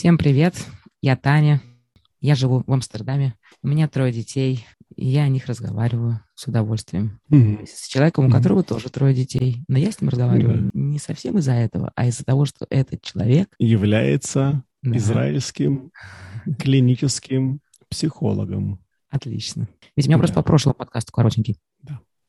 Всем 0.00 0.16
привет, 0.16 0.54
я 1.02 1.14
Таня, 1.14 1.60
я 2.22 2.34
живу 2.34 2.64
в 2.66 2.72
Амстердаме, 2.72 3.34
у 3.62 3.68
меня 3.68 3.86
трое 3.86 4.10
детей, 4.10 4.64
и 4.96 5.06
я 5.06 5.24
о 5.24 5.28
них 5.28 5.44
разговариваю 5.44 6.22
с 6.34 6.46
удовольствием. 6.46 7.20
Мгм. 7.28 7.66
С 7.66 7.86
человеком, 7.86 8.24
у 8.24 8.30
которого 8.30 8.62
тоже 8.62 8.88
трое 8.88 9.14
детей, 9.14 9.62
но 9.68 9.76
я 9.76 9.92
с 9.92 10.00
ним 10.00 10.08
разговариваю 10.08 10.70
не 10.72 10.98
совсем 10.98 11.36
из-за 11.36 11.52
этого, 11.52 11.92
а 11.96 12.06
из-за 12.06 12.24
того, 12.24 12.46
что 12.46 12.66
этот 12.70 13.02
человек... 13.02 13.54
Является 13.58 14.64
Да, 14.80 14.96
израильским 14.96 15.92
клиническим 16.58 17.60
психологом. 17.90 18.82
Отлично. 19.10 19.68
Ведь 19.96 20.06
у 20.06 20.08
меня 20.08 20.16
просто 20.16 20.36
Да. 20.36 20.42
по 20.42 20.46
прошлому 20.46 20.76
подкасту 20.76 21.12
коротенький. 21.12 21.58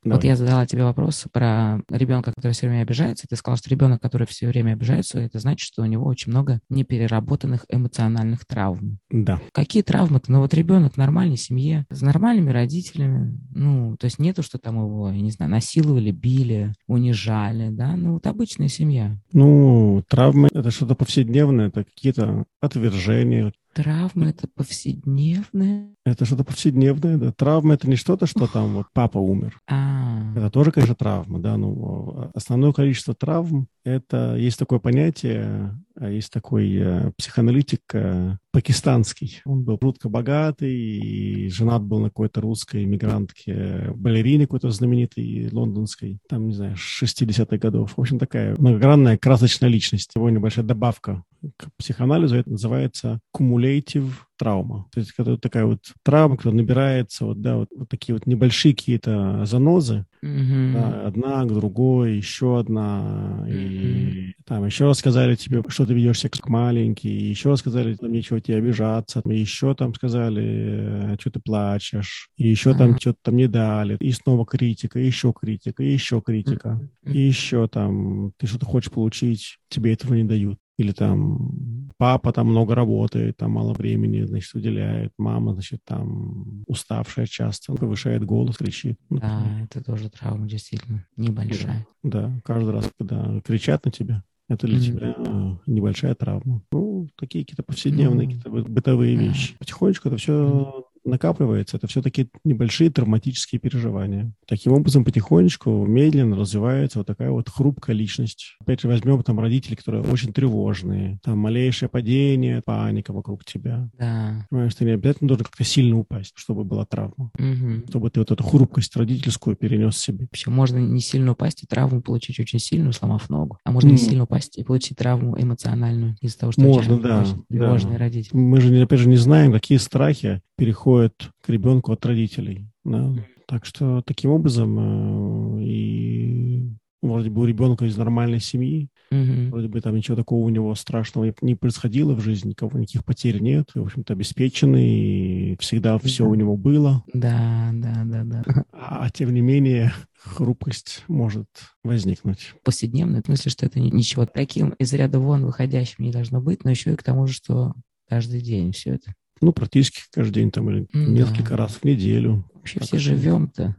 Вот 0.04 0.22
Давай. 0.22 0.28
я 0.28 0.36
задала 0.36 0.66
тебе 0.66 0.84
вопрос 0.84 1.26
про 1.32 1.80
ребенка, 1.90 2.32
который 2.36 2.54
все 2.54 2.68
время 2.68 2.82
обижается. 2.82 3.28
Ты 3.30 3.36
сказал, 3.36 3.58
что 3.58 3.70
ребенок, 3.70 4.02
который 4.02 4.26
все 4.26 4.48
время 4.48 4.74
обижается, 4.74 5.20
это 5.20 5.38
значит, 5.40 5.60
что 5.60 5.84
у 5.84 5.86
него 5.86 6.06
очень 6.06 6.32
много 6.32 6.60
непереработанных 6.70 7.66
эмоциональных 7.70 8.46
травм. 8.46 8.98
Да. 9.12 9.40
Какие 9.54 9.84
травмы-то? 9.84 10.32
Ну 10.32 10.40
вот 10.40 10.54
ребенок 10.56 10.94
в 10.94 10.98
нормальной 10.98 11.38
семье, 11.38 11.86
с 11.92 12.02
нормальными 12.02 12.50
родителями, 12.50 13.40
ну, 13.54 13.96
то 13.98 14.06
есть 14.06 14.18
нету, 14.18 14.42
что 14.42 14.58
там 14.58 14.78
его, 14.78 15.10
я 15.10 15.22
не 15.22 15.32
знаю, 15.32 15.52
насиловали, 15.52 16.12
били, 16.12 16.74
унижали, 16.88 17.70
да, 17.70 17.96
ну 17.96 18.14
вот 18.14 18.26
обычная 18.26 18.70
семья. 18.70 19.18
Ну, 19.34 20.04
травмы— 20.08 20.50
это 20.54 20.72
что-то 20.72 20.96
повседневное, 20.96 21.68
это 21.68 21.84
какие-то 21.84 22.46
отвержения, 22.60 23.54
Травмы 23.74 24.28
это 24.30 24.48
повседневное. 24.54 25.90
это 26.06 26.26
что-то 26.26 26.44
повседневное, 26.44 27.18
да. 27.18 27.32
Травма— 27.32 27.74
это 27.76 27.90
не 27.90 27.96
что-то, 27.96 28.26
что 28.26 28.48
там 28.48 28.74
вот 28.74 28.88
папа 28.94 29.18
умер. 29.18 29.60
А, 29.70 30.34
Это 30.36 30.50
тоже, 30.50 30.72
конечно, 30.72 30.96
травма, 30.96 31.40
да, 31.40 31.56
ну, 31.58 32.30
основное 32.34 32.74
количество 32.74 33.14
травм— 33.14 33.68
это 33.86 34.36
есть 34.36 34.60
такое 34.60 34.80
понятие, 34.80 35.78
а 35.96 36.10
есть 36.10 36.32
такой 36.32 36.76
э, 36.76 37.12
психоаналитик 37.18 37.82
э, 37.94 38.38
пакистанский. 38.52 39.42
Он 39.46 39.64
был 39.64 39.80
жутко 39.82 40.10
богатый 40.10 40.74
и 40.74 41.50
женат 41.50 41.84
был 41.84 42.00
на 42.00 42.10
какой-то 42.10 42.42
русской 42.42 42.84
иммигрантке, 42.84 43.92
балерине 43.96 44.46
какой-то 44.46 44.70
знаменитой 44.72 45.50
лондонской, 45.52 46.20
там, 46.28 46.48
не 46.48 46.54
знаю, 46.54 46.76
60-х 46.76 47.58
годов. 47.58 47.94
В 47.96 48.02
общем, 48.02 48.20
такая 48.20 48.56
многогранная, 48.58 49.18
красочная 49.18 49.70
личность. 49.70 50.12
Его 50.16 50.30
небольшая 50.30 50.66
добавка 50.66 51.24
к 51.58 51.70
психоанализу, 51.78 52.36
это 52.36 52.52
называется 52.52 53.20
cumulative 53.36 54.12
травма. 54.42 54.88
То 54.94 55.00
есть 55.02 55.14
это 55.18 55.38
такая 55.38 55.66
вот 55.66 55.80
травма, 56.04 56.38
которая 56.38 56.58
набирается, 56.62 57.26
вот, 57.26 57.42
да, 57.42 57.58
вот, 57.58 57.70
вот 57.76 57.90
такие 57.90 58.16
вот 58.16 58.26
небольшие 58.28 58.76
какие-то 58.76 59.46
занозы, 59.46 60.06
мгм. 60.22 60.72
да, 60.74 61.08
одна 61.08 61.44
к 61.46 61.50
другой, 61.54 62.16
еще 62.18 62.60
одна, 62.60 63.46
и 63.50 64.34
там 64.46 64.66
еще 64.66 64.86
раз 64.86 65.00
сказали 65.00 65.36
тебе, 65.36 65.64
что 65.68 65.86
ты 65.86 65.94
ведешься 65.94 66.30
как 66.30 66.48
маленький, 66.50 67.10
еще 67.30 67.58
сказали, 67.58 67.96
там 67.96 68.12
нечего 68.12 68.40
тебе 68.40 68.58
обижаться, 68.58 69.22
и 69.26 69.38
еще 69.38 69.76
там 69.76 69.94
сказали, 69.96 71.18
что 71.20 71.32
ты 71.32 71.40
плачешь, 71.42 72.30
и 72.38 72.48
еще 72.48 72.74
там 72.76 72.92
Ага. 72.92 73.00
что-то 73.00 73.20
там 73.24 73.36
не 73.38 73.48
дали, 73.48 73.98
и 74.00 74.12
снова 74.12 74.46
критика, 74.46 75.00
и 75.00 75.06
еще 75.06 75.34
критика, 75.34 75.84
и 75.84 75.92
еще 75.92 76.22
критика, 76.22 76.82
Мгм. 77.04 77.14
и 77.14 77.20
еще 77.20 77.68
там 77.68 78.32
ты 78.38 78.48
что-то 78.48 78.66
хочешь 78.66 78.92
получить, 78.92 79.58
тебе 79.70 79.94
этого 79.94 80.14
не 80.16 80.24
дают. 80.24 80.58
Или 80.78 80.94
там 80.94 81.50
папа 81.98 82.32
там 82.34 82.48
много 82.48 82.76
работает, 82.76 83.38
там 83.38 83.52
мало 83.52 83.74
времени, 83.74 84.22
значит, 84.24 84.54
уделяет. 84.56 85.12
Мама, 85.18 85.54
значит, 85.54 85.80
там 85.86 86.64
уставшая 86.68 87.26
часто, 87.26 87.74
повышает 87.74 88.24
голос, 88.26 88.58
кричит. 88.58 88.98
Ну, 89.10 89.20
Да, 89.20 89.62
это 89.64 89.84
тоже 89.84 90.10
травма, 90.10 90.48
действительно, 90.48 91.06
небольшая. 91.18 91.86
да, 92.04 92.32
каждый 92.44 92.72
раз, 92.72 92.90
когда 92.98 93.40
кричат 93.42 93.86
на 93.86 93.92
тебя, 93.92 94.24
это 94.50 94.68
для 94.68 94.78
Мгм. 94.78 94.86
тебя 94.86 95.16
э, 95.18 95.56
небольшая 95.68 96.16
травма. 96.16 96.62
Ну, 96.72 97.08
такие 97.18 97.44
какие-то 97.46 97.64
повседневные, 97.64 98.28
Ну, 98.28 98.34
какие-то 98.36 98.50
бы- 98.50 98.64
бытовые 98.64 99.16
да. 99.18 99.24
вещи. 99.24 99.58
Потихонечку 99.58 100.10
это 100.10 100.18
все 100.18 100.86
накапливается, 101.04 101.78
это 101.78 101.88
все 101.88 102.02
такие 102.02 102.28
небольшие 102.44 102.90
травматические 102.90 103.60
переживания. 103.60 104.32
Таким 104.48 104.74
образом, 104.74 105.04
потихонечку, 105.04 105.86
медленно 105.86 106.36
развивается 106.36 107.00
вот 107.00 107.08
такая 107.08 107.32
вот 107.32 107.50
хрупкая 107.50 107.96
личность. 107.96 108.56
Опять 108.60 108.82
же, 108.82 108.88
возьмем 108.88 109.22
там 109.24 109.40
родителей, 109.40 109.76
которые 109.76 110.04
очень 110.04 110.34
тревожные, 110.34 111.20
там 111.24 111.38
малейшее 111.40 111.90
падение, 111.90 112.62
паника 112.64 113.14
вокруг 113.14 113.44
тебя. 113.46 113.90
Да. 113.98 114.46
Понимаешь, 114.50 114.76
ты 114.76 114.86
не 114.86 114.92
обязательно 114.92 115.28
должен 115.30 115.46
как-то 115.46 115.64
сильно 115.64 115.98
упасть, 115.98 116.34
чтобы 116.36 116.64
была 116.64 116.86
травма. 116.86 117.32
Мгм. 117.38 117.86
Чтобы 117.90 118.10
ты 118.10 118.20
вот 118.20 118.32
эту 118.32 118.44
хрупкость 118.44 118.96
родительскую 118.96 119.56
перенес 119.56 119.98
себе. 119.98 120.26
Вообще 120.32 120.50
можно 120.50 120.78
не 120.78 121.00
сильно 121.02 121.32
упасть 121.32 121.64
и 121.64 121.68
травму 121.68 122.02
получить 122.02 122.40
очень 122.40 122.60
сильную, 122.60 122.94
сломав 122.94 123.30
ногу. 123.30 123.58
А 123.64 123.72
можно 123.72 123.88
не 123.88 123.94
Ну. 123.94 124.00
сильно 124.00 124.24
упасть 124.24 124.58
и 124.58 124.64
получить 124.64 124.98
травму 124.98 125.36
эмоциональную 125.40 126.16
из-за 126.22 126.38
того, 126.40 126.52
что 126.52 126.62
Можно, 126.62 127.00
да, 127.00 127.22
очень 127.22 127.36
да. 127.50 127.58
тревожные 127.66 127.98
родители. 127.98 128.36
Мы 128.38 128.62
же, 128.62 128.70
не- 128.72 128.82
опять 128.82 129.00
же, 129.00 129.08
не 129.10 129.18
знаем, 129.18 129.52
какие 129.52 129.78
страхи 129.78 130.42
переходят 130.66 131.32
к 131.42 131.50
ребенку 131.50 131.92
от 131.92 132.06
родителей. 132.06 132.68
да. 132.84 133.12
Так 133.48 133.66
что 133.66 134.02
таким 134.06 134.30
образом 134.30 135.58
э, 135.60 135.64
и 135.64 136.70
вроде 137.02 137.32
бы 137.32 137.42
у 137.42 137.46
ребенка 137.46 137.86
из 137.86 137.98
нормальной 137.98 138.40
семьи, 138.40 138.90
Мгм. 139.10 139.50
вроде 139.50 139.68
бы 139.70 139.82
там 139.82 139.96
ничего 139.96 140.16
такого 140.16 140.46
у 140.46 140.50
него 140.50 140.74
страшного 140.76 141.34
не- 141.42 141.56
происходило 141.56 142.14
в 142.14 142.22
жизни, 142.22 142.50
никого, 142.50 142.78
никаких 142.78 143.04
потерь 143.04 143.42
нет, 143.42 143.72
и, 143.76 143.80
в 143.80 143.84
общем-то, 143.86 144.14
обеспеченный, 144.14 145.54
и 145.54 145.58
всегда 145.60 145.98
все 145.98 146.26
у 146.28 146.36
него 146.36 146.56
было, 146.58 147.04
Да, 147.12 147.72
да, 147.74 148.04
да, 148.06 148.24
да. 148.24 148.44
а, 148.72 149.10
тем 149.10 149.34
не 149.34 149.42
менее 149.42 149.92
хрупкость 150.24 151.04
может 151.08 151.48
возникнуть. 151.84 152.54
Повседневно, 152.64 153.22
в 153.24 153.26
смысле, 153.26 153.50
что 153.52 153.66
это 153.66 153.80
ни- 153.80 153.90
ничего 153.90 154.28
таким 154.28 154.70
из 154.80 154.94
ряда 154.94 155.20
вон 155.20 155.44
выходящим 155.44 156.06
не 156.06 156.12
должно 156.12 156.40
быть, 156.40 156.64
но 156.64 156.70
еще 156.70 156.94
и 156.94 156.96
к 156.96 157.02
тому 157.04 157.26
же, 157.26 157.34
что 157.34 157.74
каждый 158.08 158.42
день 158.42 158.72
все 158.74 158.92
это. 158.92 159.14
Ну, 159.42 159.54
практически 159.54 160.02
каждый 160.12 160.34
день 160.36 160.52
там 160.52 160.70
или 160.70 160.88
М, 160.94 161.14
несколько 161.14 161.50
да. 161.52 161.58
раз 161.58 161.74
в 161.74 161.84
неделю. 161.84 162.48
Вообще 162.54 162.80
Так 162.80 162.88
все 162.88 162.98
это- 162.98 163.04
живем-то. 163.06 163.76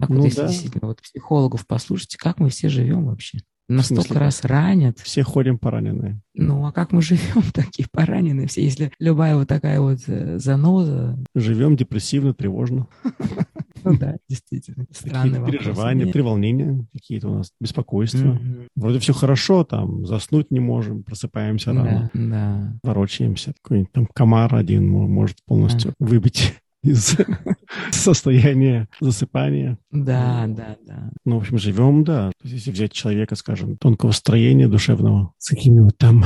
Как 0.00 0.08
Ну 0.08 0.16
вот 0.16 0.24
если 0.24 0.40
да. 0.40 0.48
действительно 0.48 0.88
вот 0.88 1.00
психологов 1.02 1.66
послушайте, 1.66 2.18
как 2.18 2.40
мы 2.40 2.48
все 2.50 2.68
живем 2.68 3.06
вообще? 3.06 3.38
Нас 3.68 3.86
столько 3.86 4.18
раз 4.18 4.44
ранят. 4.44 4.98
Все 4.98 5.22
ходим 5.22 5.58
пораненные. 5.58 6.20
Ну, 6.34 6.66
а 6.66 6.72
как 6.72 6.92
мы 6.92 7.00
живем 7.00 7.42
такие 7.54 7.86
пораненные 7.90 8.46
все? 8.48 8.62
Если 8.62 8.92
любая 8.98 9.36
вот 9.36 9.48
такая 9.48 9.80
вот 9.80 10.00
э, 10.06 10.38
заноза, 10.38 11.18
Живем 11.34 11.76
депрессивно, 11.76 12.34
тревожно. 12.34 12.88
ну 13.84 13.98
да, 13.98 14.16
действительно. 14.28 14.86
Странный 14.90 15.14
Какие-то 15.30 15.40
вопрос. 15.40 15.52
переживания, 15.64 16.12
треволнения, 16.12 16.86
какие-то 16.92 17.28
у 17.28 17.34
нас 17.38 17.52
беспокойства. 17.60 18.40
Вроде 18.76 18.98
все 18.98 19.12
хорошо, 19.12 19.64
там, 19.64 20.06
заснуть 20.06 20.50
не 20.50 20.60
можем, 20.60 21.02
просыпаемся 21.02 21.72
рано, 21.72 22.10
Да, 22.14 22.78
ворочаемся. 22.82 23.52
Какой-нибудь 23.62 23.92
там 23.92 24.06
комар 24.12 24.54
один 24.54 24.88
мо- 24.88 25.06
может 25.06 25.36
полностью 25.46 25.94
выбить 25.98 26.54
из 26.84 27.16
состояния 27.90 28.88
засыпания. 29.00 29.78
Да, 29.90 30.46
да, 30.48 30.76
да. 30.86 31.10
Ну, 31.24 31.38
в 31.38 31.42
общем, 31.42 31.58
живем, 31.58 32.04
да. 32.04 32.30
То 32.40 32.48
есть, 32.48 32.54
если 32.54 32.70
взять 32.70 32.92
человека, 32.92 33.34
скажем, 33.36 33.76
тонкого 33.76 34.12
строения 34.12 34.68
душевного, 34.68 35.32
с 35.38 35.48
каким-нибудь 35.48 35.96
там 35.96 36.24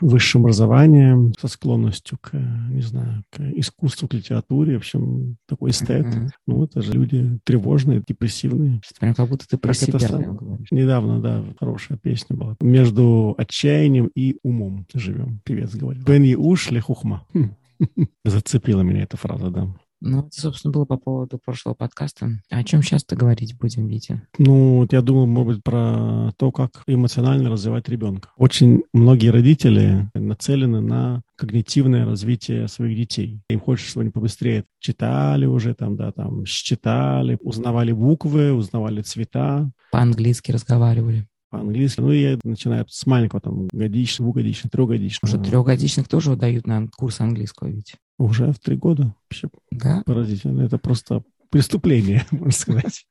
высшим 0.00 0.42
образованием, 0.42 1.32
со 1.40 1.48
склонностью 1.48 2.18
к, 2.20 2.32
не 2.34 2.82
знаю, 2.82 3.24
к 3.30 3.40
искусству, 3.40 4.08
к 4.08 4.14
литературе, 4.14 4.74
в 4.74 4.78
общем, 4.78 5.36
такой 5.48 5.70
эстет. 5.70 6.06
Мгм. 6.06 6.30
Ну, 6.46 6.64
это 6.64 6.82
же 6.82 6.92
люди 6.92 7.38
тревожные, 7.44 8.02
депрессивные. 8.06 8.80
Прям 9.00 9.14
как 9.14 9.28
будто 9.28 9.46
ты 9.48 9.56
про 9.56 9.72
Как 9.72 9.82
это 9.82 9.98
себя 9.98 10.08
сам- 10.08 10.36
говоришь. 10.36 10.68
Недавно, 10.70 11.20
да, 11.20 11.44
хорошая 11.58 11.98
песня 11.98 12.36
была. 12.36 12.56
Между 12.60 13.34
отчаянием 13.38 14.10
и 14.14 14.36
умом 14.42 14.86
живем. 14.94 15.40
Певец 15.44 15.74
говорит. 15.74 16.04
Бен 16.04 16.24
уш 16.38 16.70
ле 16.70 16.80
хухма. 16.80 17.24
Хм. 17.34 17.50
Зацепила 18.24 18.82
меня 18.82 19.02
эта 19.02 19.16
фраза, 19.16 19.50
да. 19.50 19.68
Ну, 20.00 20.20
это, 20.20 20.28
собственно, 20.38 20.72
было 20.72 20.84
по 20.84 20.96
поводу 20.96 21.38
прошлого 21.38 21.74
подкаста. 21.74 22.40
О 22.50 22.64
чем 22.64 22.82
сейчас-то 22.82 23.16
говорить 23.16 23.56
будем, 23.58 23.86
Витя? 23.86 24.22
Ну, 24.38 24.76
вот 24.78 24.92
я 24.92 25.00
думал, 25.00 25.26
может 25.26 25.54
быть, 25.54 25.64
про 25.64 26.32
то, 26.36 26.52
как 26.52 26.82
эмоционально 26.86 27.48
развивать 27.50 27.88
ребенка. 27.88 28.28
Очень 28.36 28.82
многие 28.92 29.28
родители 29.28 30.10
нацелены 30.14 30.80
на 30.80 31.22
когнитивное 31.36 32.04
развитие 32.04 32.68
своих 32.68 32.96
детей. 32.96 33.40
Им 33.48 33.60
хочется, 33.60 33.90
чтобы 33.90 34.02
они 34.02 34.10
побыстрее 34.10 34.64
читали 34.78 35.46
уже, 35.46 35.74
там, 35.74 35.96
да, 35.96 36.12
там, 36.12 36.44
считали, 36.44 37.38
узнавали 37.40 37.92
буквы, 37.92 38.52
узнавали 38.52 39.00
цвета, 39.02 39.70
По-английски 39.90 40.50
разговаривали. 40.50 41.26
по-английски. 41.50 42.00
Ну, 42.00 42.12
и 42.12 42.38
начинают 42.44 42.92
с 42.92 43.06
маленького, 43.06 43.40
там, 43.40 43.68
годичного, 43.68 44.26
двухгодичного, 44.32 44.70
трехгодичного. 44.70 45.32
Уже 45.32 45.42
трехгодичных 45.42 46.08
тоже 46.08 46.30
выдают 46.30 46.66
на 46.66 46.88
курс 46.88 47.20
английского, 47.20 47.68
ведь. 47.68 47.94
Уже 48.18 48.52
в 48.52 48.58
три 48.58 48.76
года. 48.76 49.14
Вообще 49.24 49.48
Да? 49.70 50.02
поразительно. 50.06 50.62
Это 50.62 50.78
просто 50.78 51.22
преступление, 51.50 52.24
можно 52.32 52.50
сказать. 52.50 53.06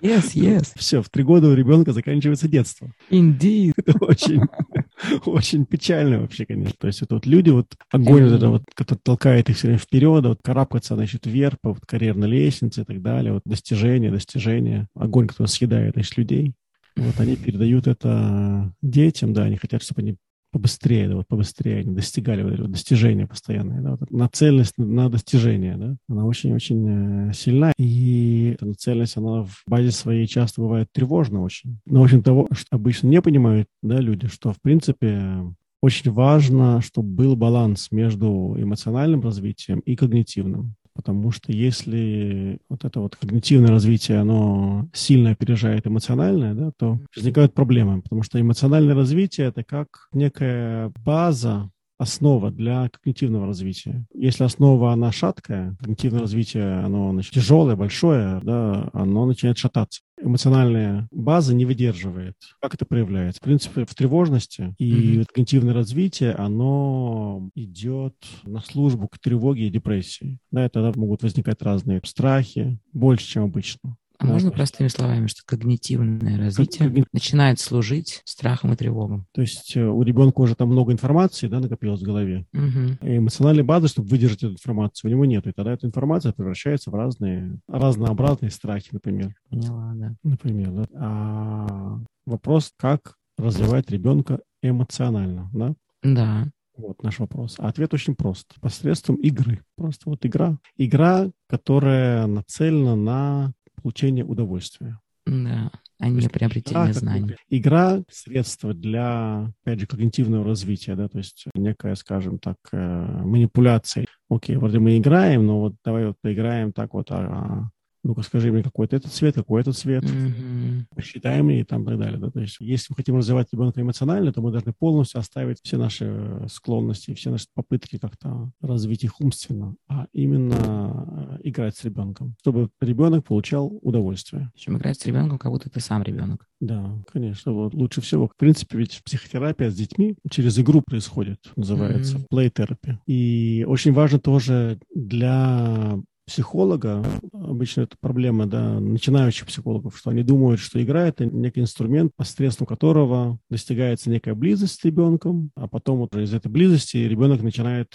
Yes, 0.00 0.32
yes. 0.34 0.72
Все, 0.76 1.00
в 1.00 1.08
три 1.10 1.22
года 1.22 1.48
у 1.48 1.54
ребенка 1.54 1.92
заканчивается 1.92 2.48
детство. 2.48 2.92
Indeed. 3.10 3.74
Это 3.76 4.04
очень, 4.04 4.40
очень 5.26 5.64
печально 5.64 6.20
вообще, 6.20 6.44
конечно. 6.44 6.74
То 6.76 6.88
есть 6.88 7.02
это 7.02 7.14
вот 7.14 7.26
люди, 7.26 7.50
вот 7.50 7.66
огонь 7.90 8.24
вот 8.24 8.32
это 8.32 8.48
вот, 8.48 8.62
который 8.74 8.98
толкает 8.98 9.48
их 9.48 9.56
все 9.56 9.68
время 9.68 9.78
вперед, 9.78 10.24
а 10.24 10.30
вот 10.30 10.40
карабкаться, 10.42 10.96
значит, 10.96 11.26
вверх 11.26 11.56
по 11.60 11.70
вот 11.70 11.86
карьерной 11.86 12.28
лестнице 12.28 12.82
и 12.82 12.84
так 12.84 13.00
далее, 13.00 13.32
вот 13.32 13.42
достижения, 13.44 14.10
достижения, 14.10 14.88
огонь, 14.96 15.28
который 15.28 15.46
съедает, 15.46 15.94
значит, 15.94 16.16
людей. 16.16 16.54
Вот 16.96 17.18
они 17.20 17.36
передают 17.36 17.86
это 17.86 18.74
детям, 18.82 19.32
да, 19.32 19.44
они 19.44 19.56
хотят, 19.56 19.82
чтобы 19.82 20.02
они 20.02 20.16
побыстрее, 20.52 21.08
да, 21.08 21.16
вот 21.16 21.26
побыстрее 21.26 21.80
они 21.80 21.94
достигали 21.94 22.42
вот, 22.42 22.70
достижения 22.70 23.26
постоянные, 23.26 23.80
да, 23.80 23.96
вот 23.96 24.10
нацеленность 24.10 24.74
на, 24.76 25.08
достижение, 25.08 25.76
да, 25.76 25.96
она 26.08 26.26
очень-очень 26.26 27.30
э, 27.30 27.32
сильна, 27.32 27.72
и 27.78 28.52
эта 28.54 28.66
нацеленность, 28.66 29.16
она 29.16 29.44
в 29.44 29.62
базе 29.66 29.90
своей 29.90 30.26
часто 30.26 30.60
бывает 30.60 30.88
тревожна 30.92 31.42
очень. 31.42 31.78
Но 31.86 32.02
очень 32.02 32.22
того, 32.22 32.46
что 32.52 32.66
обычно 32.70 33.08
не 33.08 33.20
понимают, 33.20 33.66
да, 33.82 33.98
люди, 33.98 34.28
что, 34.28 34.52
в 34.52 34.60
принципе, 34.60 35.42
очень 35.80 36.12
важно, 36.12 36.80
чтобы 36.80 37.08
был 37.08 37.36
баланс 37.36 37.88
между 37.90 38.54
эмоциональным 38.56 39.20
развитием 39.20 39.80
и 39.80 39.96
когнитивным. 39.96 40.76
Потому 40.94 41.30
что 41.30 41.52
если 41.52 42.58
вот 42.68 42.84
это 42.84 43.00
вот 43.00 43.16
когнитивное 43.16 43.70
развитие, 43.70 44.18
оно 44.18 44.88
сильно 44.92 45.30
опережает 45.30 45.86
эмоциональное, 45.86 46.54
да, 46.54 46.70
то 46.76 47.00
возникают 47.16 47.54
проблемы. 47.54 48.02
Потому 48.02 48.22
что 48.22 48.40
эмоциональное 48.40 48.94
развитие— 48.94 49.46
это 49.48 49.64
как 49.64 50.08
некая 50.12 50.92
база, 51.04 51.70
основа 52.02 52.50
для 52.50 52.88
когнитивного 52.88 53.46
развития. 53.46 54.04
Если 54.12 54.44
основа, 54.44 54.92
она 54.92 55.12
шаткая, 55.12 55.76
когнитивное 55.78 56.20
развитие, 56.20 56.80
оно 56.80 57.12
значит, 57.12 57.32
тяжелое, 57.32 57.76
большое, 57.76 58.40
да, 58.42 58.90
оно 58.92 59.26
начинает 59.26 59.58
шататься. 59.58 60.02
Эмоциональная 60.20 61.08
база 61.10 61.54
не 61.54 61.64
выдерживает. 61.64 62.36
Как 62.60 62.74
это 62.74 62.84
проявляется? 62.84 63.40
В 63.40 63.44
принципе, 63.44 63.84
в 63.84 63.94
тревожности. 63.94 64.74
И 64.78 64.92
mm-hmm. 64.92 65.26
когнитивное 65.26 65.74
развитие, 65.74 66.32
оно 66.32 67.48
идет 67.54 68.14
на 68.44 68.60
службу 68.60 69.08
к 69.08 69.18
тревоге 69.18 69.66
и 69.66 69.70
депрессии. 69.70 70.38
Да, 70.50 70.66
и 70.66 70.68
тогда 70.68 70.92
могут 70.94 71.22
возникать 71.22 71.62
разные 71.62 72.00
страхи, 72.04 72.78
больше, 72.92 73.26
чем 73.26 73.44
обычно. 73.44 73.96
А 74.22 74.26
можно 74.26 74.50
простыми 74.50 74.88
словами, 74.88 75.26
что 75.26 75.42
когнитивное 75.44 76.38
развитие 76.38 76.88
Когни... 76.88 77.04
начинает 77.12 77.58
служить 77.58 78.22
страхом 78.24 78.72
и 78.72 78.76
тревогам? 78.76 79.26
То 79.32 79.40
есть 79.40 79.76
э, 79.76 79.84
у 79.84 80.02
ребенка 80.02 80.40
уже 80.40 80.54
там 80.54 80.68
много 80.68 80.92
информации 80.92 81.48
да, 81.48 81.60
накопилось 81.60 82.00
в 82.00 82.04
голове. 82.04 82.46
Угу. 82.52 83.08
И 83.08 83.16
эмоциональной 83.18 83.64
базы, 83.64 83.88
чтобы 83.88 84.08
выдержать 84.08 84.44
эту 84.44 84.52
информацию, 84.52 85.10
у 85.10 85.12
него 85.12 85.24
нет. 85.24 85.46
И 85.46 85.52
тогда 85.52 85.72
эта 85.72 85.86
информация 85.86 86.32
превращается 86.32 86.90
в 86.90 86.94
разные 86.94 87.58
разнообразные 87.68 88.50
страхи, 88.50 88.88
например. 88.92 89.34
Поняла, 89.50 89.92
да. 89.94 90.14
Например, 90.22 90.70
да. 90.70 90.84
А 90.94 91.98
вопрос, 92.26 92.72
как 92.76 93.16
развивать 93.38 93.90
ребенка 93.90 94.40
эмоционально, 94.62 95.50
да? 95.52 95.74
Да. 96.02 96.46
Вот 96.76 97.02
наш 97.02 97.18
вопрос. 97.18 97.56
А 97.58 97.68
ответ 97.68 97.92
очень 97.92 98.14
прост. 98.14 98.54
Посредством 98.60 99.16
игры. 99.16 99.62
Просто 99.76 100.08
вот 100.08 100.24
игра. 100.24 100.58
Игра, 100.76 101.30
которая 101.48 102.26
нацелена 102.26 102.96
на 102.96 103.52
получения 103.80 104.24
удовольствия. 104.24 104.98
Да, 105.24 105.70
а 106.00 106.08
не 106.08 106.28
приобретение 106.28 106.90
игра, 106.90 106.92
знаний. 106.92 107.36
Игра— 107.48 108.02
средство 108.10 108.74
для, 108.74 109.52
опять 109.62 109.80
же, 109.80 109.86
когнитивного 109.86 110.44
развития, 110.44 110.96
да, 110.96 111.08
то 111.08 111.18
есть 111.18 111.46
некая, 111.54 111.94
скажем 111.94 112.40
так, 112.40 112.56
э, 112.72 112.78
манипуляция. 113.22 114.06
Окей, 114.28 114.56
вроде 114.56 114.80
мы 114.80 114.98
играем, 114.98 115.46
но 115.46 115.60
вот 115.60 115.74
давай 115.84 116.06
вот 116.06 116.16
поиграем 116.20 116.72
так 116.72 116.94
вот, 116.94 117.10
а, 117.10 117.68
ну-ка 118.02 118.22
скажи 118.22 118.50
мне, 118.50 118.62
какой 118.62 118.86
это 118.86 118.96
этот 118.96 119.12
цвет, 119.12 119.34
какой 119.34 119.60
этот 119.60 119.76
цвет, 119.76 120.04
mm-hmm. 120.04 120.86
посчитаем 120.94 121.50
и 121.50 121.62
там 121.62 121.82
и 121.82 121.86
так 121.86 121.98
далее. 121.98 122.18
Да? 122.18 122.30
То 122.30 122.40
есть 122.40 122.56
если 122.60 122.86
мы 122.90 122.96
хотим 122.96 123.16
развивать 123.16 123.48
ребенка 123.52 123.80
эмоционально, 123.80 124.32
то 124.32 124.40
мы 124.40 124.50
должны 124.50 124.72
полностью 124.72 125.20
оставить 125.20 125.60
все 125.62 125.76
наши 125.76 126.46
склонности, 126.50 127.14
все 127.14 127.30
наши 127.30 127.46
попытки 127.54 127.98
как-то 127.98 128.50
развить 128.60 129.04
их 129.04 129.20
умственно, 129.20 129.76
а 129.88 130.06
именно 130.12 131.38
э, 131.40 131.48
играть 131.48 131.76
с 131.76 131.84
ребенком, 131.84 132.34
чтобы 132.40 132.70
ребенок 132.80 133.24
получал 133.24 133.78
удовольствие. 133.82 134.50
Чем 134.56 134.78
играть 134.78 134.98
с 134.98 135.06
ребенком, 135.06 135.38
как 135.38 135.52
будто 135.52 135.70
ты 135.70 135.80
сам 135.80 136.02
ребенок. 136.02 136.48
Да, 136.60 137.02
конечно. 137.12 137.52
Вот 137.52 137.74
лучше 137.74 138.00
всего. 138.00 138.28
В 138.28 138.36
принципе, 138.36 138.78
ведь 138.78 139.02
психотерапия 139.04 139.70
с 139.70 139.74
детьми 139.74 140.16
через 140.30 140.58
игру 140.58 140.82
происходит, 140.82 141.38
называется 141.56 142.18
mm-hmm. 142.18 142.26
play 142.32 142.52
therapy. 142.52 142.98
И 143.06 143.64
очень 143.66 143.92
важно 143.92 144.18
тоже 144.18 144.78
для 144.94 145.98
психолога, 146.26 147.04
обычно 147.32 147.82
это 147.82 147.96
проблема 148.00 148.46
да, 148.46 148.80
начинающих 148.80 149.46
психологов, 149.46 149.96
что 149.96 150.10
они 150.10 150.22
думают, 150.22 150.60
что 150.60 150.82
игра— 150.82 151.06
это 151.08 151.26
некий 151.26 151.60
инструмент, 151.60 152.12
посредством 152.16 152.66
которого 152.66 153.38
достигается 153.50 154.10
некая 154.10 154.34
близость 154.34 154.80
с 154.80 154.84
ребенком, 154.84 155.50
а 155.56 155.68
потом 155.68 155.98
вот 155.98 156.16
из 156.16 156.32
этой 156.32 156.50
близости 156.50 156.96
ребенок 156.96 157.42
начинает 157.42 157.88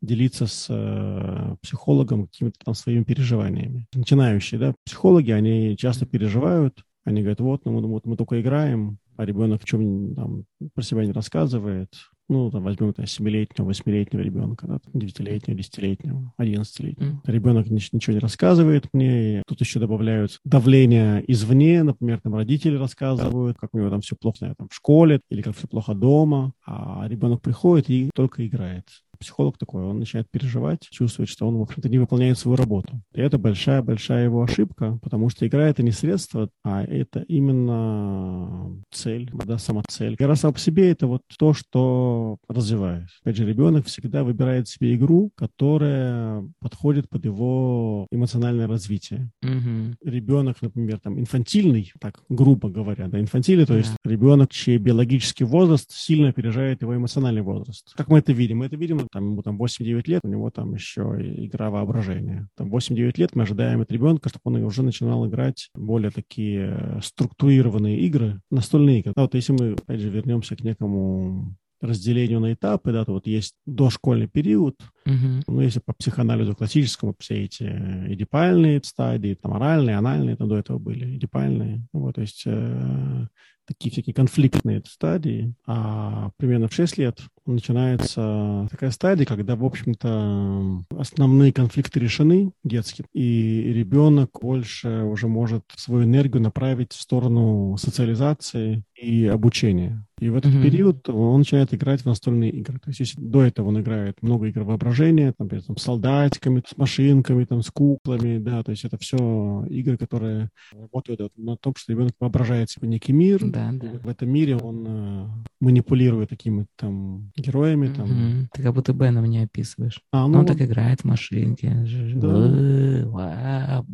делиться 0.00 0.46
с 0.46 0.66
э, 0.68 1.56
психологом 1.62 2.26
какими-то 2.26 2.58
там 2.64 2.74
своими 2.74 3.04
переживаниями. 3.04 3.86
Начинающие, 3.94 4.60
да, 4.60 4.74
психологи, 4.84 5.30
они 5.30 5.76
часто 5.76 6.06
переживают, 6.06 6.82
они 7.04 7.20
говорят, 7.20 7.40
вот, 7.40 7.64
ну, 7.64 7.86
вот 7.86 8.06
мы 8.06 8.16
только 8.16 8.40
играем, 8.40 8.98
а 9.16 9.24
ребенок 9.24 9.62
в 9.62 9.64
чем 9.64 10.14
там 10.14 10.44
про 10.74 10.82
себя 10.82 11.04
не 11.04 11.12
рассказывает, 11.12 11.90
ну, 12.28 12.50
там, 12.50 12.62
возьмем 12.64 12.90
это 12.90 13.02
7-летнего, 13.02 13.70
8-летнего 13.70 14.20
ребенка, 14.20 14.66
да, 14.66 14.80
9-летнего, 14.92 15.56
10-летнего, 15.56 16.32
11-летнего. 16.38 17.10
Mm. 17.10 17.20
Ребенок 17.24 17.66
ничего 17.68 18.14
не 18.14 18.20
рассказывает 18.20 18.88
мне, 18.92 19.42
тут 19.46 19.60
еще 19.60 19.78
добавляют 19.80 20.40
давление 20.44 21.22
извне, 21.26 21.82
например, 21.82 22.20
там 22.20 22.34
родители 22.34 22.76
рассказывают, 22.76 23.58
как 23.58 23.74
у 23.74 23.78
него 23.78 23.90
там 23.90 24.00
все 24.00 24.16
плохо 24.16 24.54
там, 24.56 24.68
в 24.68 24.74
школе 24.74 25.20
или 25.30 25.42
как 25.42 25.56
все 25.56 25.68
плохо 25.68 25.94
дома, 25.94 26.52
а 26.66 27.06
ребенок 27.08 27.42
приходит 27.42 27.90
и 27.90 28.10
только 28.14 28.46
играет 28.46 28.86
психолог 29.18 29.58
такой, 29.58 29.82
он 29.84 29.98
начинает 29.98 30.30
переживать, 30.30 30.88
чувствует, 30.90 31.28
что 31.28 31.46
он, 31.46 31.56
в 31.56 31.62
общем-то, 31.62 31.88
не 31.88 31.98
выполняет 31.98 32.38
свою 32.38 32.56
работу. 32.56 33.00
И 33.14 33.20
это 33.20 33.38
большая-большая 33.38 34.24
его 34.24 34.42
ошибка, 34.42 34.98
потому 35.02 35.28
что 35.28 35.46
игра— 35.46 35.68
это 35.68 35.82
не 35.82 35.92
средство, 35.92 36.48
а 36.64 36.82
это 36.82 37.20
именно 37.20 38.82
цель, 38.90 39.30
да, 39.32 39.58
сама 39.58 39.82
цель. 39.88 40.14
Игра 40.14 40.36
сама 40.36 40.52
по 40.52 40.58
себе— 40.58 40.90
это 40.92 41.06
вот 41.06 41.22
то, 41.38 41.54
что 41.54 42.38
развивает. 42.48 43.08
Опять 43.22 43.36
же, 43.36 43.46
ребенок 43.46 43.86
всегда 43.86 44.24
выбирает 44.24 44.68
себе 44.68 44.94
игру, 44.94 45.30
которая 45.36 46.44
подходит 46.60 47.08
под 47.08 47.24
его 47.24 48.06
эмоциональное 48.10 48.66
развитие. 48.66 49.30
Угу. 49.42 49.96
Ребенок, 50.04 50.62
например, 50.62 51.00
там, 51.00 51.18
инфантильный, 51.18 51.92
так 52.00 52.22
грубо 52.28 52.68
говоря, 52.68 53.08
да, 53.08 53.20
инфантильный, 53.20 53.66
то 53.66 53.76
есть 53.76 53.92
да. 54.04 54.10
ребенок, 54.10 54.50
чей 54.50 54.78
биологический 54.78 55.44
возраст 55.44 55.90
сильно 55.90 56.28
опережает 56.28 56.82
его 56.82 56.96
эмоциональный 56.96 57.42
возраст. 57.42 57.92
Как 57.96 58.08
мы 58.08 58.18
это 58.18 58.32
видим? 58.32 58.58
Мы 58.58 58.66
это 58.66 58.76
видим 58.76 59.06
там, 59.14 59.30
ему 59.30 59.42
там 59.42 59.62
8-9 59.62 60.02
лет, 60.06 60.20
у 60.24 60.28
него 60.28 60.50
там 60.50 60.74
еще 60.74 61.02
игра 61.20 61.70
воображения. 61.70 62.48
Там 62.56 62.74
8-9 62.74 63.12
лет 63.16 63.36
мы 63.36 63.44
ожидаем 63.44 63.80
от 63.80 63.92
ребенка, 63.92 64.28
чтобы 64.28 64.42
он 64.44 64.64
уже 64.64 64.82
начинал 64.82 65.26
играть 65.28 65.70
более 65.74 66.10
такие 66.10 66.98
структурированные 67.00 68.00
игры, 68.00 68.40
настольные 68.50 69.00
игры. 69.00 69.12
А 69.16 69.22
вот 69.22 69.34
если 69.34 69.52
мы, 69.52 69.74
опять 69.74 70.00
же, 70.00 70.10
вернемся 70.10 70.56
к 70.56 70.62
некому 70.62 71.54
разделению 71.84 72.40
на 72.40 72.52
этапы, 72.52 72.92
да, 72.92 73.04
то 73.04 73.12
вот 73.12 73.26
есть 73.26 73.54
дошкольный 73.66 74.28
период, 74.28 74.76
uh-huh. 75.06 75.42
ну, 75.46 75.60
если 75.60 75.80
по 75.80 75.92
психоанализу 75.92 76.54
классическому 76.54 77.14
все 77.18 77.44
эти 77.44 77.62
эдипальные 77.62 78.80
стадии, 78.84 79.34
там, 79.34 79.54
оральные, 79.54 79.96
анальные, 79.96 80.36
там 80.36 80.48
до 80.48 80.56
этого 80.56 80.78
были, 80.78 81.16
эдипальные, 81.16 81.86
вот, 81.92 82.16
то 82.16 82.20
есть 82.20 82.42
э, 82.46 83.26
такие 83.66 83.90
всякие 83.90 84.14
конфликтные 84.14 84.82
стадии, 84.86 85.54
а 85.66 86.30
примерно 86.36 86.68
в 86.68 86.74
6 86.74 86.98
лет 86.98 87.20
начинается 87.46 88.68
такая 88.70 88.90
стадия, 88.90 89.26
когда, 89.26 89.56
в 89.56 89.64
общем-то, 89.64 90.84
основные 90.98 91.52
конфликты 91.52 92.00
решены 92.00 92.52
детские, 92.62 93.06
и 93.12 93.72
ребенок 93.72 94.30
больше 94.40 95.02
уже 95.04 95.28
может 95.28 95.64
свою 95.76 96.04
энергию 96.04 96.42
направить 96.42 96.92
в 96.92 97.00
сторону 97.00 97.76
социализации 97.76 98.84
и 98.94 99.26
обучения. 99.26 100.04
И 100.24 100.30
в 100.30 100.36
этот 100.36 100.54
mm-hmm. 100.54 100.62
период 100.62 101.08
он 101.10 101.40
начинает 101.40 101.74
играть 101.74 102.00
в 102.00 102.06
настольные 102.06 102.50
игры. 102.50 102.78
То 102.78 102.88
есть 102.88 103.00
если 103.00 103.20
до 103.20 103.42
этого 103.42 103.68
он 103.68 103.78
играет 103.80 104.22
много 104.22 104.46
игр 104.46 104.62
воображения, 104.62 105.34
там, 105.36 105.50
там, 105.50 105.76
с 105.76 105.82
солдатиками, 105.82 106.62
с 106.66 106.74
машинками, 106.78 107.44
там, 107.44 107.60
с 107.60 107.70
куклами, 107.70 108.38
да, 108.38 108.62
то 108.62 108.70
есть 108.70 108.86
это 108.86 108.96
все 108.96 109.66
игры, 109.68 109.98
которые 109.98 110.48
работают 110.72 111.20
вот, 111.20 111.32
на 111.36 111.58
том, 111.58 111.74
что 111.76 111.92
ребенок 111.92 112.12
воображает 112.18 112.70
себе 112.70 112.88
некий 112.88 113.12
мир. 113.12 113.38
Да, 113.42 113.70
да. 113.72 114.00
В 114.02 114.08
этом 114.08 114.30
мире 114.30 114.56
он 114.56 114.84
э, 114.86 115.26
манипулирует 115.60 116.30
такими 116.30 116.64
там 116.76 117.30
героями. 117.36 117.88
Там. 117.88 118.10
Mm-hmm. 118.10 118.46
Ты 118.54 118.62
как 118.62 118.74
будто 118.74 118.94
Беном 118.94 119.26
не 119.26 119.42
описываешь. 119.42 120.00
А, 120.10 120.26
ну, 120.26 120.38
он 120.38 120.46
так 120.46 120.58
играет 120.62 121.02
в 121.02 121.04
машинке. 121.04 121.84
Да. 122.14 123.84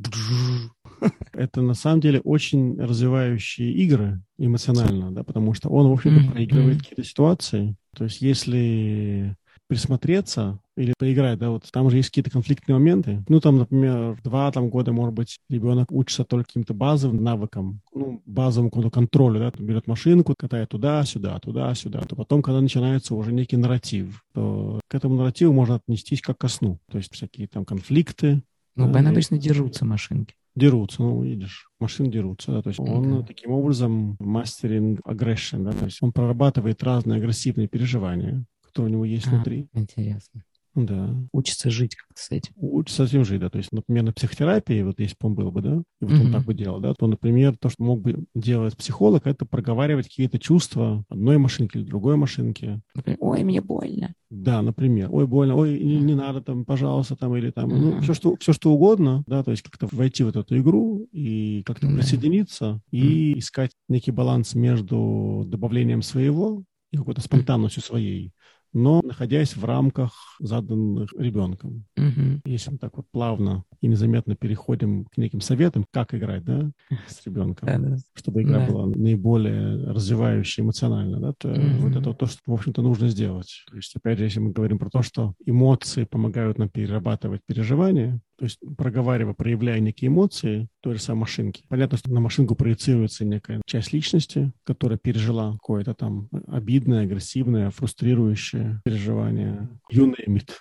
Это 1.40 1.62
на 1.62 1.72
самом 1.72 2.00
деле 2.00 2.20
очень 2.20 2.78
развивающие 2.78 3.72
игры 3.72 4.20
эмоционально, 4.36 5.10
да, 5.10 5.24
потому 5.24 5.54
что 5.54 5.70
он, 5.70 5.88
в 5.88 5.92
общем-то, 5.92 6.32
проигрывает 6.32 6.78
какие-то 6.80 7.02
ситуации. 7.02 7.76
То 7.96 8.04
есть 8.04 8.20
если 8.20 9.36
присмотреться 9.68 10.58
или 10.76 10.92
поиграть, 10.98 11.38
да, 11.38 11.48
вот 11.50 11.64
там 11.72 11.88
же 11.88 11.96
есть 11.96 12.10
какие-то 12.10 12.30
конфликтные 12.30 12.76
моменты. 12.76 13.24
Ну, 13.28 13.40
там, 13.40 13.56
например, 13.56 14.18
два 14.22 14.50
там 14.52 14.68
года, 14.68 14.92
может 14.92 15.14
быть, 15.14 15.38
ребенок 15.48 15.92
учится 15.92 16.24
только 16.24 16.48
каким-то 16.48 16.74
базовым 16.74 17.22
навыкам, 17.22 17.80
ну, 17.94 18.20
базовому 18.26 18.68
какому-то 18.68 18.90
контролю, 18.90 19.38
да, 19.38 19.50
там 19.50 19.64
берет 19.64 19.86
машинку, 19.86 20.34
катает 20.36 20.68
туда-сюда, 20.68 21.38
туда-сюда, 21.38 22.00
то 22.00 22.16
потом, 22.16 22.42
когда 22.42 22.60
начинается 22.60 23.14
уже 23.14 23.32
некий 23.32 23.56
нарратив, 23.56 24.24
то 24.34 24.80
к 24.88 24.94
этому 24.94 25.14
нарративу 25.14 25.52
можно 25.54 25.76
отнестись 25.76 26.20
как 26.20 26.36
ко 26.36 26.48
сну. 26.48 26.80
То 26.90 26.98
есть 26.98 27.10
всякие 27.14 27.46
там 27.46 27.64
конфликты. 27.64 28.42
Ну, 28.74 28.92
Бен 28.92 29.06
обычно 29.06 29.38
дерутся 29.38 29.84
машинки. 29.84 30.34
Дерутся, 30.56 31.02
ну, 31.02 31.22
видишь, 31.22 31.68
машины 31.78 32.10
дерутся, 32.10 32.52
да, 32.52 32.62
то 32.62 32.68
есть 32.70 32.80
он 32.80 33.20
Да. 33.20 33.22
таким 33.22 33.52
образом 33.52 34.16
мастеринг 34.18 35.00
агрессион, 35.04 35.64
да, 35.64 35.72
то 35.72 35.84
есть 35.86 35.98
он 36.02 36.12
прорабатывает 36.12 36.82
разные 36.82 37.18
агрессивные 37.18 37.68
переживания, 37.68 38.44
которые 38.62 38.90
у 38.90 38.92
него 38.94 39.04
есть 39.04 39.26
А, 39.28 39.30
внутри, 39.30 39.68
Интересно. 39.74 40.44
Да, 40.74 41.14
Учится 41.32 41.70
жить 41.70 41.96
как-то 41.96 42.22
с 42.22 42.30
этим. 42.30 42.52
учится 42.56 43.06
с 43.06 43.10
этим 43.10 43.24
жить, 43.24 43.40
да, 43.40 43.50
то 43.50 43.58
есть, 43.58 43.72
например, 43.72 44.04
на 44.04 44.12
психотерапии, 44.12 44.82
вот 44.82 44.98
если 45.00 45.16
бы 45.20 45.28
он 45.28 45.34
был 45.34 45.50
бы, 45.50 45.62
да, 45.62 45.82
и 46.00 46.04
вот 46.04 46.12
он 46.12 46.26
Мгм. 46.26 46.32
так 46.32 46.44
бы 46.44 46.54
делал, 46.54 46.80
да, 46.80 46.94
то, 46.94 47.06
например, 47.06 47.56
то, 47.58 47.68
что 47.70 47.82
мог 47.82 48.00
бы 48.00 48.24
делать 48.34 48.76
психолог, 48.76 49.26
это 49.26 49.44
проговаривать 49.46 50.06
какие-то 50.08 50.38
чувства 50.38 51.04
одной 51.08 51.38
машинки 51.38 51.76
или 51.78 51.84
другой 51.84 52.16
машинки, 52.16 52.80
Например, 52.94 53.18
ой, 53.20 53.44
мне 53.44 53.60
больно. 53.60 54.14
Да, 54.30 54.62
например, 54.62 55.08
ой, 55.12 55.26
больно, 55.26 55.56
ой, 55.56 55.80
не, 55.80 56.00
не 56.00 56.14
надо 56.14 56.40
там, 56.40 56.64
пожалуйста, 56.64 57.16
там, 57.16 57.34
или 57.36 57.50
там, 57.50 57.68
ну, 57.68 57.90
Мгм. 57.90 58.00
все 58.02 58.14
что, 58.14 58.36
все, 58.36 58.52
что 58.52 58.70
угодно, 58.72 59.24
да, 59.26 59.42
то 59.42 59.50
есть 59.50 59.62
как-то 59.62 59.88
войти 59.90 60.22
в 60.22 60.26
вот 60.26 60.36
эту 60.36 60.56
игру 60.58 61.08
и 61.10 61.62
как-то 61.66 61.88
Да. 61.88 61.94
присоединиться 61.94 62.80
и 62.92 63.36
искать 63.38 63.72
некий 63.88 64.12
баланс 64.12 64.54
между 64.54 65.42
добавлением 65.46 66.02
своего 66.02 66.62
и 66.92 66.96
какой-то 66.96 67.20
спонтанностью 67.22 67.82
своей, 67.82 68.32
но 68.72 69.00
находясь 69.02 69.56
в 69.56 69.64
рамках, 69.64 70.12
заданных 70.40 71.12
ребенком. 71.18 71.84
Мгм. 71.96 72.40
Если 72.44 72.70
мы 72.70 72.78
так 72.78 72.96
вот 72.96 73.06
плавно 73.10 73.64
и 73.80 73.86
незаметно 73.88 74.34
переходим 74.36 75.04
к 75.06 75.16
неким 75.18 75.40
советам, 75.40 75.84
как 75.92 76.14
играть, 76.14 76.44
да, 76.44 76.70
с 77.06 77.20
ребенком, 77.26 77.66
Да-да. 77.66 77.96
чтобы 78.14 78.42
игра 78.42 78.60
Да. 78.60 78.66
была 78.72 78.86
наиболее 78.86 79.84
развивающей 79.92 80.62
эмоционально, 80.62 81.20
да, 81.20 81.32
то 81.38 81.48
Мгм. 81.48 81.78
вот 81.80 81.96
это 81.96 82.08
вот 82.10 82.18
то, 82.18 82.26
что, 82.26 82.38
в 82.46 82.52
общем-то, 82.52 82.82
нужно 82.82 83.08
сделать. 83.08 83.64
То 83.68 83.76
есть, 83.76 83.94
опять 83.96 84.18
же, 84.18 84.24
если 84.24 84.40
мы 84.40 84.52
говорим 84.52 84.78
про 84.78 84.90
то, 84.90 85.02
что 85.02 85.34
эмоции 85.44 86.04
помогают 86.04 86.58
нам 86.58 86.68
перерабатывать 86.68 87.42
переживания, 87.46 88.20
то 88.40 88.44
есть 88.44 88.58
проговаривая, 88.78 89.34
проявляя 89.34 89.80
некие 89.80 90.08
эмоции 90.08 90.66
той 90.80 90.94
же 90.94 91.02
самой 91.02 91.20
машинки. 91.20 91.62
Понятно, 91.68 91.98
что 91.98 92.10
на 92.10 92.20
машинку 92.20 92.54
проецируется 92.54 93.26
некая 93.26 93.60
часть 93.66 93.92
личности, 93.92 94.50
которая 94.64 94.96
пережила 94.96 95.52
какое-то 95.52 95.92
там 95.92 96.30
обидное, 96.46 97.02
агрессивное, 97.02 97.68
фрустрирующее 97.68 98.80
переживание. 98.82 99.68
You 99.92 100.06
name 100.06 100.40
it. 100.40 100.52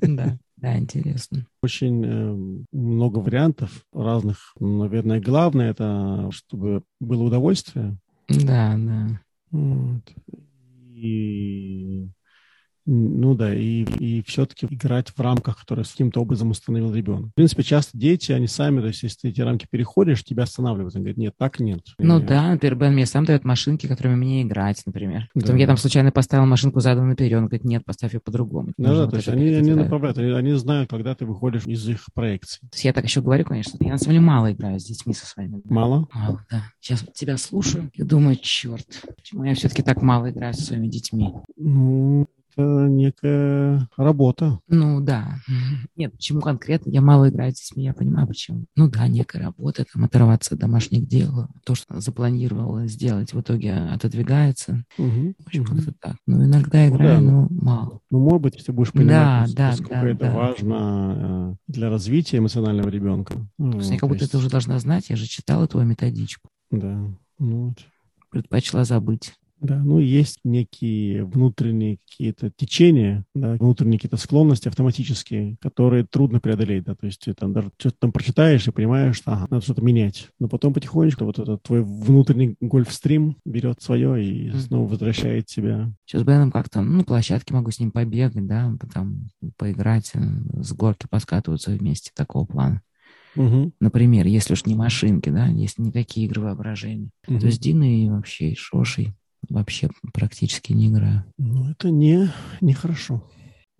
Да, 0.00 0.36
да, 0.56 0.78
интересно. 0.78 1.46
Очень 1.62 2.04
э, 2.04 2.64
много 2.72 3.18
вариантов 3.18 3.86
разных. 3.92 4.52
Наверное, 4.58 5.20
главное 5.20 5.70
это, 5.70 6.28
чтобы 6.32 6.82
было 6.98 7.22
удовольствие, 7.22 7.98
Да, 8.28 8.76
да. 8.76 9.20
Вот. 9.52 10.02
И 10.96 12.08
ну 12.86 13.34
да, 13.34 13.54
и, 13.54 13.82
и 13.84 14.22
все-таки 14.22 14.66
играть 14.70 15.10
в 15.10 15.20
рамках, 15.20 15.58
которые 15.60 15.84
каким-то 15.84 16.20
образом 16.20 16.50
установил 16.50 16.92
ребенок. 16.94 17.30
В 17.30 17.34
принципе, 17.34 17.62
часто 17.62 17.96
дети, 17.96 18.32
они 18.32 18.46
сами, 18.46 18.80
то 18.80 18.86
есть 18.88 19.02
если 19.02 19.18
ты 19.22 19.28
эти 19.28 19.40
рамки 19.40 19.66
переходишь, 19.70 20.24
тебя 20.24 20.44
останавливают. 20.44 20.94
Они 20.94 21.02
говорят, 21.04 21.18
нет, 21.18 21.34
так 21.38 21.60
нет. 21.60 21.80
Ну 21.98 22.18
И- 22.18 22.22
да, 22.22 22.50
например, 22.52 22.76
Бен 22.76 22.92
мне 22.94 23.06
сам 23.06 23.24
дает 23.24 23.44
машинки, 23.44 23.86
которыми 23.86 24.14
мне 24.16 24.42
играть, 24.42 24.82
например. 24.86 25.28
Потом 25.34 25.56
Да. 25.56 25.60
я 25.60 25.66
там 25.66 25.76
случайно 25.76 26.10
поставил 26.12 26.46
машинку 26.46 26.80
задом 26.80 27.08
наперед. 27.08 27.38
Он 27.38 27.46
говорит, 27.46 27.64
нет, 27.64 27.84
поставь 27.84 28.14
ее 28.14 28.20
по-другому. 28.20 28.72
Да, 28.76 28.94
да, 28.94 29.06
то 29.08 29.16
есть 29.16 29.28
они, 29.28 29.48
они 29.48 29.74
направляют, 29.74 30.18
они, 30.18 30.30
они 30.32 30.52
знают, 30.54 30.90
когда 30.90 31.14
ты 31.14 31.26
выходишь 31.26 31.66
из 31.66 31.86
их 31.88 32.04
проекций. 32.14 32.60
То 32.70 32.74
есть 32.74 32.84
я 32.84 32.92
так 32.92 33.04
еще 33.04 33.20
говорю, 33.20 33.44
конечно, 33.44 33.76
я 33.80 33.92
на 33.92 33.98
самом 33.98 34.12
деле 34.14 34.24
мало 34.26 34.52
играю 34.52 34.80
с 34.80 34.84
детьми 34.84 35.14
со 35.14 35.26
своими. 35.26 35.60
Мало? 35.64 36.08
Мало, 36.12 36.44
да. 36.50 36.62
Сейчас 36.80 37.04
тебя 37.14 37.36
слушаю 37.36 37.90
и 37.94 38.02
думаю, 38.02 38.36
черт, 38.40 38.86
почему 39.16 39.44
я 39.44 39.54
все-таки 39.54 39.82
так 39.82 40.02
мало 40.02 40.30
играю 40.30 40.54
со 40.54 40.62
своими 40.62 40.88
детьми? 40.88 41.30
Ну, 41.56 42.26
это 42.52 42.62
некая 42.88 43.88
работа. 43.96 44.60
Ну 44.68 45.00
да. 45.00 45.36
Нет, 45.96 46.12
почему 46.12 46.40
конкретно 46.40 46.90
я 46.90 47.00
мало 47.00 47.28
играю 47.28 47.52
с 47.52 47.56
детьми, 47.56 47.84
я 47.84 47.94
понимаю 47.94 48.26
почему. 48.26 48.64
Ну 48.76 48.88
да, 48.90 49.06
некая 49.08 49.42
работа, 49.44 49.84
там 49.92 50.04
оторваться 50.04 50.54
от 50.54 50.60
домашних 50.60 51.06
дел, 51.06 51.48
то, 51.64 51.74
что 51.74 52.00
запланировала 52.00 52.86
сделать, 52.86 53.32
в 53.32 53.40
итоге 53.40 53.74
отодвигается. 53.74 54.84
Мгм. 54.98 55.34
В 55.38 55.46
общем, 55.46 55.64
как-то 55.64 55.92
так. 56.00 56.16
Ну, 56.26 56.44
иногда 56.44 56.78
Ну 56.86 56.88
играю, 56.96 57.24
да. 57.24 57.30
но 57.30 57.46
мало. 57.50 58.00
Ну, 58.10 58.18
может 58.20 58.40
быть, 58.42 58.56
если 58.56 58.72
будешь 58.72 58.92
понимать, 58.92 59.54
да, 59.54 59.68
насколько 59.70 59.94
да, 59.94 60.08
это 60.08 60.18
да. 60.26 60.32
важно 60.34 61.56
э, 61.68 61.72
для 61.72 61.90
развития 61.90 62.38
эмоционального 62.38 62.88
ребенка. 62.88 63.34
Ну, 63.58 63.80
я 63.80 63.90
как 63.92 64.00
то 64.00 64.06
будто 64.08 64.20
есть- 64.22 64.30
это 64.30 64.38
уже 64.38 64.50
должна 64.50 64.78
знать, 64.78 65.10
я 65.10 65.16
же 65.16 65.26
читала 65.26 65.66
твою 65.66 65.86
методичку. 65.86 66.48
Да, 66.70 67.04
ну 67.38 67.68
вот. 67.68 67.78
Предпочла 68.30 68.84
забыть. 68.84 69.34
Да, 69.60 69.76
ну 69.84 69.98
есть 69.98 70.38
некие 70.42 71.22
внутренние 71.24 71.98
какие-то 72.08 72.50
течения, 72.50 73.26
да, 73.34 73.56
внутренние 73.56 73.98
какие-то 73.98 74.16
склонности 74.16 74.68
автоматические, 74.68 75.56
которые 75.60 76.06
трудно 76.06 76.40
преодолеть, 76.40 76.84
да, 76.84 76.94
то 76.94 77.04
есть 77.06 77.20
ты 77.20 77.34
там 77.34 77.52
даже 77.52 77.70
что-то 77.78 77.96
там 78.00 78.12
прочитаешь 78.12 78.66
и 78.66 78.70
понимаешь, 78.70 79.16
что 79.16 79.32
ага, 79.32 79.46
надо 79.50 79.62
что-то 79.62 79.82
менять, 79.82 80.28
но 80.38 80.48
потом 80.48 80.72
потихонечку 80.72 81.26
вот 81.26 81.38
этот 81.38 81.62
твой 81.62 81.82
внутренний 81.82 82.56
гольфстрим 82.60 83.36
берет 83.44 83.82
свое 83.82 84.24
и 84.24 84.48
Мгм. 84.48 84.60
снова 84.60 84.88
возвращает 84.88 85.44
тебя. 85.46 85.92
Сейчас 86.06 86.22
с 86.22 86.24
Беном 86.24 86.50
как-то, 86.50 86.80
ну, 86.80 86.98
на 86.98 87.04
площадке 87.04 87.52
могу 87.52 87.70
с 87.70 87.78
ним 87.80 87.90
побегать, 87.90 88.46
да, 88.46 88.72
там 88.94 89.28
поиграть, 89.58 90.10
э, 90.14 90.20
с 90.62 90.72
горки 90.72 91.06
поскатываться 91.10 91.70
вместе, 91.72 92.12
такого 92.14 92.46
плана. 92.46 92.80
Мгм. 93.34 93.72
Например, 93.80 94.26
если 94.26 94.54
уж 94.54 94.66
не 94.66 94.74
машинки, 94.74 95.28
да, 95.30 95.46
если 95.46 95.82
не 95.82 95.92
такие 95.92 96.26
игры 96.26 96.42
воображения, 96.42 97.10
Мгм. 97.28 97.40
то 97.40 97.50
с 97.50 97.58
Диной 97.58 98.00
и 98.04 98.08
вообще 98.10 98.50
и 98.50 98.54
Шошей 98.56 99.14
вообще 99.48 99.88
практически 100.12 100.72
не 100.72 100.88
играю. 100.88 101.24
Ну, 101.38 101.70
это 101.70 101.90
не, 101.90 102.30
нехорошо. 102.60 103.22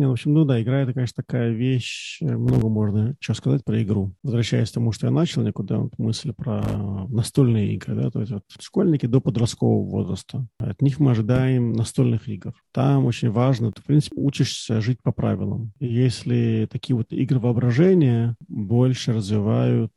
Не, 0.01 0.07
в 0.07 0.13
общем, 0.13 0.33
ну 0.33 0.47
да, 0.47 0.63
игра 0.63 0.81
это, 0.81 0.95
конечно, 0.95 1.23
такая 1.23 1.51
вещь, 1.51 2.23
э, 2.23 2.35
много 2.35 2.71
можно 2.71 3.15
что 3.21 3.35
сказать 3.35 3.63
про 3.67 3.83
игру. 3.83 4.15
Возвращаясь 4.23 4.71
к 4.71 4.73
тому, 4.73 4.93
что 4.93 5.07
я 5.07 5.13
начал, 5.13 5.43
никуда 5.43 5.77
вот 5.77 5.93
мысль 5.99 6.33
про 6.33 7.07
настольные 7.11 7.75
игры, 7.75 7.95
да, 7.95 8.11
то 8.11 8.21
есть 8.21 8.33
вот 8.33 8.45
школьники 8.59 9.05
до 9.05 9.21
подросткового 9.21 9.87
возраста. 9.91 10.49
От 10.59 10.81
них 10.81 11.01
мы 11.01 11.11
ожидаем 11.11 11.75
настольных 11.75 12.31
игр. 12.31 12.55
Там 12.73 13.05
очень 13.05 13.31
важно, 13.31 13.73
ты, 13.73 13.83
в 13.83 13.85
принципе, 13.85 14.19
учишься 14.19 14.81
жить 14.81 15.03
по 15.03 15.13
правилам. 15.13 15.75
И 15.81 15.87
если 15.93 16.67
такие 16.73 16.97
вот 16.97 17.13
игры 17.13 17.39
воображения 17.39 18.37
больше 18.49 19.13
развивают 19.13 19.93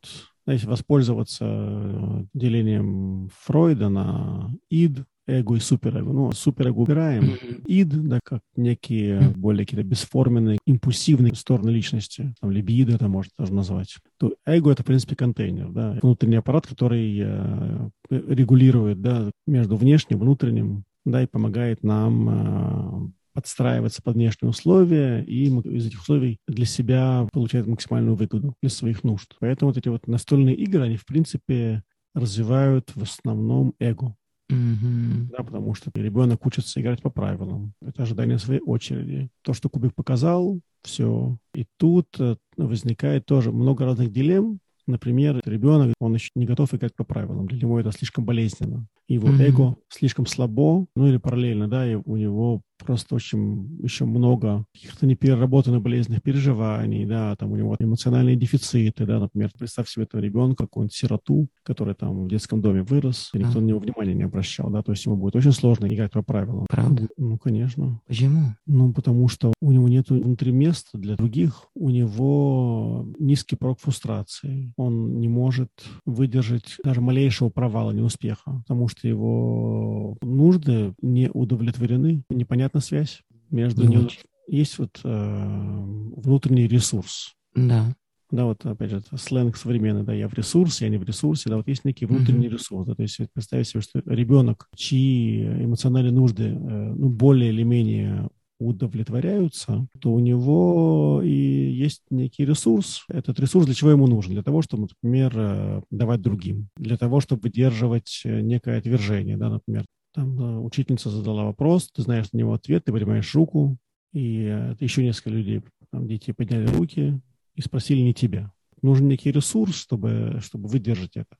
если 0.46 0.66
воспользоваться 0.66 1.46
э, 1.48 2.24
делением 2.34 3.30
Фройда 3.44 3.88
на 3.88 4.54
ид, 4.68 5.04
эго 5.26 5.56
и 5.56 5.60
суперэго. 5.60 6.12
Ну, 6.12 6.32
суперэго 6.32 6.78
убираем, 6.78 7.32
ид, 7.66 7.88
да, 8.08 8.20
как 8.22 8.40
некие 8.56 9.20
более 9.36 9.64
какие-то 9.64 9.86
бесформенные, 9.86 10.58
импульсивные 10.66 11.34
стороны 11.34 11.70
личности, 11.70 12.34
там, 12.40 12.50
либидо 12.50 12.94
это 12.94 13.08
можно 13.08 13.32
даже 13.38 13.52
назвать, 13.52 13.96
то 14.18 14.34
эго 14.44 14.72
это, 14.72 14.82
в 14.82 14.86
принципе, 14.86 15.16
контейнер, 15.16 15.70
да, 15.70 15.98
внутренний 16.02 16.36
аппарат, 16.36 16.66
который 16.66 17.18
э, 17.22 17.88
регулирует, 18.10 19.00
да, 19.00 19.30
между 19.46 19.76
внешним, 19.76 20.18
внутренним, 20.18 20.84
да, 21.04 21.22
и 21.22 21.26
помогает 21.26 21.82
нам 21.82 22.28
э, 22.28 23.08
подстраиваться 23.34 24.00
под 24.02 24.14
внешние 24.14 24.50
условия 24.50 25.22
и 25.22 25.46
из 25.48 25.86
этих 25.86 26.00
условий 26.00 26.38
для 26.46 26.64
себя 26.64 27.26
получать 27.32 27.66
максимальную 27.66 28.14
выгоду 28.14 28.54
для 28.62 28.70
своих 28.70 29.04
нужд. 29.04 29.34
Поэтому 29.40 29.70
вот 29.70 29.76
эти 29.76 29.88
вот 29.88 30.06
настольные 30.06 30.54
игры, 30.54 30.82
они, 30.82 30.96
в 30.96 31.04
принципе, 31.04 31.82
развивают 32.14 32.92
в 32.94 33.02
основном 33.02 33.74
эго. 33.80 34.14
Мгм. 34.50 35.28
Да, 35.36 35.42
потому 35.42 35.74
что 35.74 35.90
ребенок 35.94 36.44
учится 36.46 36.80
играть 36.80 37.02
по 37.02 37.10
правилам. 37.10 37.72
Это 37.80 38.02
ожидание 38.02 38.38
своей 38.38 38.60
очереди. 38.60 39.30
То, 39.42 39.54
что 39.54 39.68
кубик 39.68 39.94
показал, 39.94 40.60
все. 40.82 41.38
И 41.54 41.66
тут 41.78 42.08
э, 42.20 42.36
возникает 42.56 43.24
тоже 43.24 43.52
много 43.52 43.84
разных 43.84 44.12
дилемм. 44.12 44.60
Например, 44.86 45.40
ребенок, 45.46 45.94
он 45.98 46.14
еще 46.14 46.28
не 46.34 46.44
готов 46.44 46.74
играть 46.74 46.94
по 46.94 47.04
правилам. 47.04 47.46
Для 47.46 47.58
него 47.58 47.80
это 47.80 47.90
слишком 47.90 48.26
болезненно. 48.26 48.86
Его 49.08 49.28
Мгм. 49.28 49.40
эго 49.40 49.76
слишком 49.88 50.26
слабо, 50.26 50.86
ну 50.96 51.06
или 51.06 51.18
параллельно, 51.18 51.68
да, 51.68 51.90
и 51.90 51.94
у 51.94 52.16
него 52.16 52.62
просто 52.84 53.14
очень 53.14 53.78
еще 53.82 54.04
много 54.04 54.64
каких-то 54.74 55.06
непереработанных 55.06 55.80
болезненных 55.80 56.22
переживаний, 56.22 57.06
да, 57.06 57.36
там 57.36 57.52
у 57.52 57.56
него 57.56 57.76
эмоциональные 57.78 58.34
дефициты, 58.36 59.06
да, 59.06 59.20
например, 59.20 59.50
представь 59.56 59.88
себе 59.88 60.04
этого 60.04 60.20
ребенка, 60.20 60.64
какую-нибудь 60.64 60.94
сироту, 60.94 61.46
который 61.62 61.94
там 61.94 62.24
в 62.24 62.28
детском 62.28 62.60
доме 62.60 62.82
вырос, 62.82 63.30
и 63.32 63.38
никто 63.38 63.58
А. 63.58 63.62
на 63.62 63.66
него 63.66 63.78
внимания 63.78 64.14
не 64.14 64.24
обращал, 64.24 64.70
да, 64.70 64.82
то 64.82 64.92
есть 64.92 65.06
ему 65.06 65.16
будет 65.16 65.36
очень 65.36 65.52
сложно 65.52 65.86
играть 65.86 66.12
по 66.12 66.22
правилам. 66.22 66.66
Правда? 66.68 67.08
Ну, 67.16 67.38
конечно. 67.38 68.00
Почему? 68.06 68.54
Ну, 68.66 68.92
потому 68.92 69.28
что 69.28 69.52
у 69.62 69.70
него 69.70 69.88
нет 69.88 70.10
внутри 70.10 70.50
места 70.50 70.98
для 70.98 71.16
других, 71.16 71.66
у 71.74 71.90
него 71.90 73.06
низкий 73.18 73.56
порог 73.56 73.78
фрустрации. 73.80 74.72
Он 74.76 75.20
не 75.20 75.28
может 75.28 75.70
выдержать 76.04 76.76
даже 76.82 77.00
малейшего 77.00 77.50
провала, 77.50 77.92
неуспеха, 77.92 78.62
потому 78.66 78.88
что 78.88 78.93
его 79.02 80.16
нужды 80.22 80.94
не 81.02 81.30
удовлетворены. 81.30 82.22
Непонятна 82.30 82.80
связь 82.80 83.22
между 83.50 83.82
Не 83.82 83.88
ним. 83.88 84.06
очень. 84.06 84.20
Есть 84.46 84.78
вот 84.78 85.00
э, 85.02 85.82
внутренний 86.16 86.68
ресурс. 86.68 87.34
Да. 87.54 87.94
Да, 88.30 88.46
вот 88.46 88.64
опять 88.66 88.90
же, 88.90 89.00
сленг 89.16 89.56
современный, 89.56 90.02
да, 90.02 90.12
я 90.12 90.28
в 90.28 90.34
ресурсе, 90.34 90.86
я 90.86 90.90
не 90.90 90.96
в 90.96 91.04
ресурсе, 91.04 91.48
да, 91.48 91.56
вот 91.56 91.68
есть 91.68 91.84
некий 91.84 92.04
внутренний 92.04 92.48
ресурс, 92.48 92.86
да, 92.86 92.94
то 92.96 93.02
есть 93.02 93.18
вот 93.20 93.28
представить 93.32 93.68
себе, 93.68 93.80
что 93.80 94.02
ребенок, 94.06 94.68
чьи 94.74 95.44
эмоциональные 95.64 96.12
нужды, 96.12 96.44
э, 96.44 96.94
ну, 96.96 97.10
более 97.10 97.50
или 97.50 97.62
менее 97.62 98.28
удовлетворяются, 98.58 99.86
то 100.00 100.12
у 100.12 100.20
него 100.20 101.20
и 101.24 101.30
есть 101.30 102.02
некий 102.10 102.44
ресурс. 102.44 103.04
Этот 103.08 103.40
ресурс 103.40 103.66
для 103.66 103.74
чего 103.74 103.90
ему 103.90 104.06
нужен? 104.06 104.32
Для 104.32 104.42
того, 104.42 104.62
чтобы, 104.62 104.88
например, 104.88 105.32
э, 105.36 105.82
давать 105.90 106.20
другим, 106.20 106.68
для 106.76 106.96
того, 106.96 107.20
чтобы 107.20 107.42
выдерживать 107.42 108.22
э, 108.24 108.40
некое 108.40 108.78
отвержение, 108.78 109.36
да, 109.36 109.50
например. 109.50 109.84
Там 110.14 110.40
э, 110.40 110.58
учительница 110.60 111.10
задала 111.10 111.44
вопрос, 111.44 111.90
ты 111.92 112.02
знаешь 112.02 112.32
на 112.32 112.38
него 112.38 112.54
ответ, 112.54 112.84
ты 112.84 112.92
поднимаешь 112.92 113.34
руку, 113.34 113.76
и 114.12 114.74
еще 114.78 115.02
несколько 115.02 115.30
людей, 115.30 115.62
там, 115.90 116.06
дети 116.06 116.30
подняли 116.30 116.66
руки 116.66 117.20
и 117.56 117.60
спросили 117.60 118.00
не 118.00 118.14
тебя. 118.14 118.52
Нужен 118.80 119.08
некий 119.08 119.32
ресурс, 119.32 119.74
чтобы, 119.74 120.38
чтобы 120.40 120.68
выдержать 120.68 121.16
это. 121.16 121.36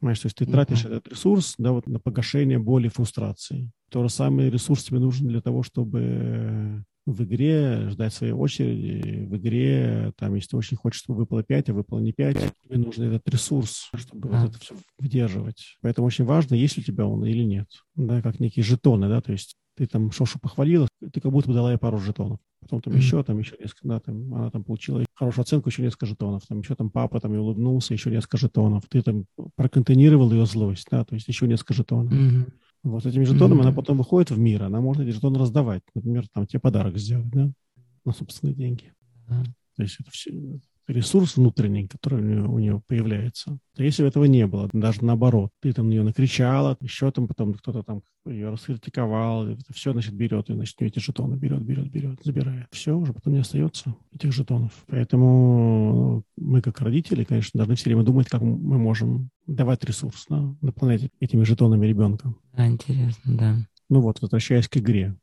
Понимаешь, 0.00 0.20
то 0.20 0.26
есть 0.26 0.36
ты 0.36 0.46
тратишь 0.46 0.84
mm-hmm. 0.84 0.96
этот 0.96 1.08
ресурс 1.08 1.54
да, 1.56 1.72
вот 1.72 1.86
на 1.86 2.00
погашение 2.00 2.58
боли, 2.58 2.88
фрустрации. 2.88 3.70
То 3.90 4.02
же 4.02 4.08
самое 4.08 4.50
ресурс 4.50 4.84
тебе 4.84 4.98
нужен 4.98 5.28
для 5.28 5.40
того, 5.40 5.62
чтобы 5.62 6.84
в 7.06 7.24
игре 7.24 7.88
ждать 7.90 8.14
своей 8.14 8.32
очереди. 8.32 9.26
В 9.26 9.36
игре, 9.36 10.12
там, 10.16 10.34
если 10.34 10.50
ты 10.50 10.56
очень 10.56 10.76
хочешь, 10.76 11.00
чтобы 11.00 11.20
выпало 11.20 11.42
5, 11.42 11.70
а 11.70 11.74
выпало 11.74 11.98
не 11.98 12.12
5, 12.12 12.36
тебе 12.64 12.78
нужен 12.78 13.04
этот 13.04 13.28
ресурс, 13.28 13.90
чтобы 13.94 14.28
а. 14.32 14.42
вот 14.42 14.50
это 14.50 14.60
все 14.60 14.74
выдерживать. 14.98 15.76
Поэтому 15.80 16.06
очень 16.06 16.24
важно, 16.24 16.54
есть 16.54 16.78
у 16.78 16.82
тебя 16.82 17.06
он 17.06 17.24
или 17.24 17.42
нет. 17.42 17.68
Да, 17.94 18.22
как 18.22 18.40
некие 18.40 18.64
жетоны, 18.64 19.08
да, 19.08 19.20
то 19.20 19.32
есть 19.32 19.56
ты 19.76 19.86
там 19.86 20.10
Шошу 20.12 20.38
похвалила, 20.38 20.88
ты 21.12 21.20
как 21.20 21.32
будто 21.32 21.48
бы 21.48 21.54
дала 21.54 21.72
ей 21.72 21.78
пару 21.78 21.98
жетонов. 21.98 22.38
Потом 22.60 22.82
там 22.82 22.92
mm-hmm. 22.92 22.98
еще, 22.98 23.22
там 23.22 23.38
еще 23.38 23.56
несколько, 23.58 23.88
да, 23.88 24.00
там 24.00 24.34
она 24.34 24.50
там 24.50 24.62
получила 24.62 25.02
хорошую 25.14 25.42
оценку, 25.42 25.70
еще 25.70 25.82
несколько 25.82 26.04
жетонов. 26.04 26.42
Там 26.46 26.60
еще 26.60 26.74
там 26.74 26.90
папа 26.90 27.18
там 27.18 27.34
и 27.34 27.38
улыбнулся, 27.38 27.94
еще 27.94 28.10
несколько 28.10 28.36
жетонов. 28.36 28.84
Ты 28.90 29.00
там 29.00 29.24
проконтейнировал 29.56 30.30
ее 30.32 30.44
злость, 30.44 30.88
да, 30.90 31.04
то 31.04 31.14
есть 31.14 31.26
еще 31.28 31.46
несколько 31.46 31.72
жетонов. 31.72 32.12
Mm-hmm. 32.12 32.52
Вот 32.82 33.04
этими 33.04 33.24
жетонами 33.24 33.60
mm-hmm. 33.60 33.62
она 33.62 33.72
потом 33.72 33.98
выходит 33.98 34.30
в 34.30 34.38
мир, 34.38 34.62
она 34.62 34.80
может 34.80 35.02
эти 35.02 35.14
жетоны 35.14 35.38
раздавать. 35.38 35.82
Например, 35.94 36.26
там 36.32 36.46
тебе 36.46 36.60
подарок 36.60 36.96
сделать, 36.96 37.28
да, 37.30 37.52
на 38.04 38.12
собственные 38.12 38.54
деньги. 38.54 38.92
Mm-hmm. 39.28 39.44
То 39.76 39.82
есть 39.82 39.96
это 40.00 40.10
все, 40.10 40.60
ресурс 40.92 41.36
внутренний, 41.36 41.86
который 41.86 42.20
у 42.20 42.24
нее, 42.24 42.44
у 42.44 42.58
нее 42.58 42.82
появляется. 42.86 43.58
А 43.76 43.82
если 43.82 44.02
бы 44.02 44.08
этого 44.08 44.24
не 44.24 44.46
было, 44.46 44.68
даже 44.72 45.04
наоборот, 45.04 45.50
ты 45.60 45.72
там 45.72 45.86
на 45.86 45.92
нее 45.92 46.02
накричала, 46.02 46.76
еще 46.80 47.10
там 47.10 47.28
потом 47.28 47.54
кто-то 47.54 47.82
там 47.82 48.02
ее 48.26 48.50
раскритиковал, 48.50 49.46
это 49.46 49.62
все, 49.72 49.92
значит, 49.92 50.12
берет, 50.14 50.50
и, 50.50 50.54
значит, 50.54 50.76
эти 50.80 50.98
жетоны 50.98 51.36
берет, 51.36 51.62
берет, 51.62 51.90
берет, 51.90 52.20
забирает. 52.22 52.66
Все, 52.70 52.96
уже 52.96 53.14
потом 53.14 53.32
не 53.32 53.38
остается 53.38 53.94
этих 54.14 54.32
жетонов. 54.32 54.72
Поэтому 54.88 56.22
мы, 56.36 56.60
как 56.60 56.80
родители, 56.80 57.24
конечно, 57.24 57.56
должны 57.58 57.76
все 57.76 57.86
время 57.86 58.02
думать, 58.02 58.28
как 58.28 58.42
мы 58.42 58.78
можем 58.78 59.30
давать 59.46 59.84
ресурс, 59.84 60.26
да, 60.28 60.54
наполнять 60.60 61.08
этими 61.18 61.44
жетонами 61.44 61.86
ребенка. 61.86 62.34
Да, 62.60 62.66
интересно, 62.66 63.36
да. 63.38 63.56
Ну 63.88 64.02
вот, 64.02 64.20
возвращаясь 64.20 64.68
к 64.68 64.76
игре. 64.76 65.16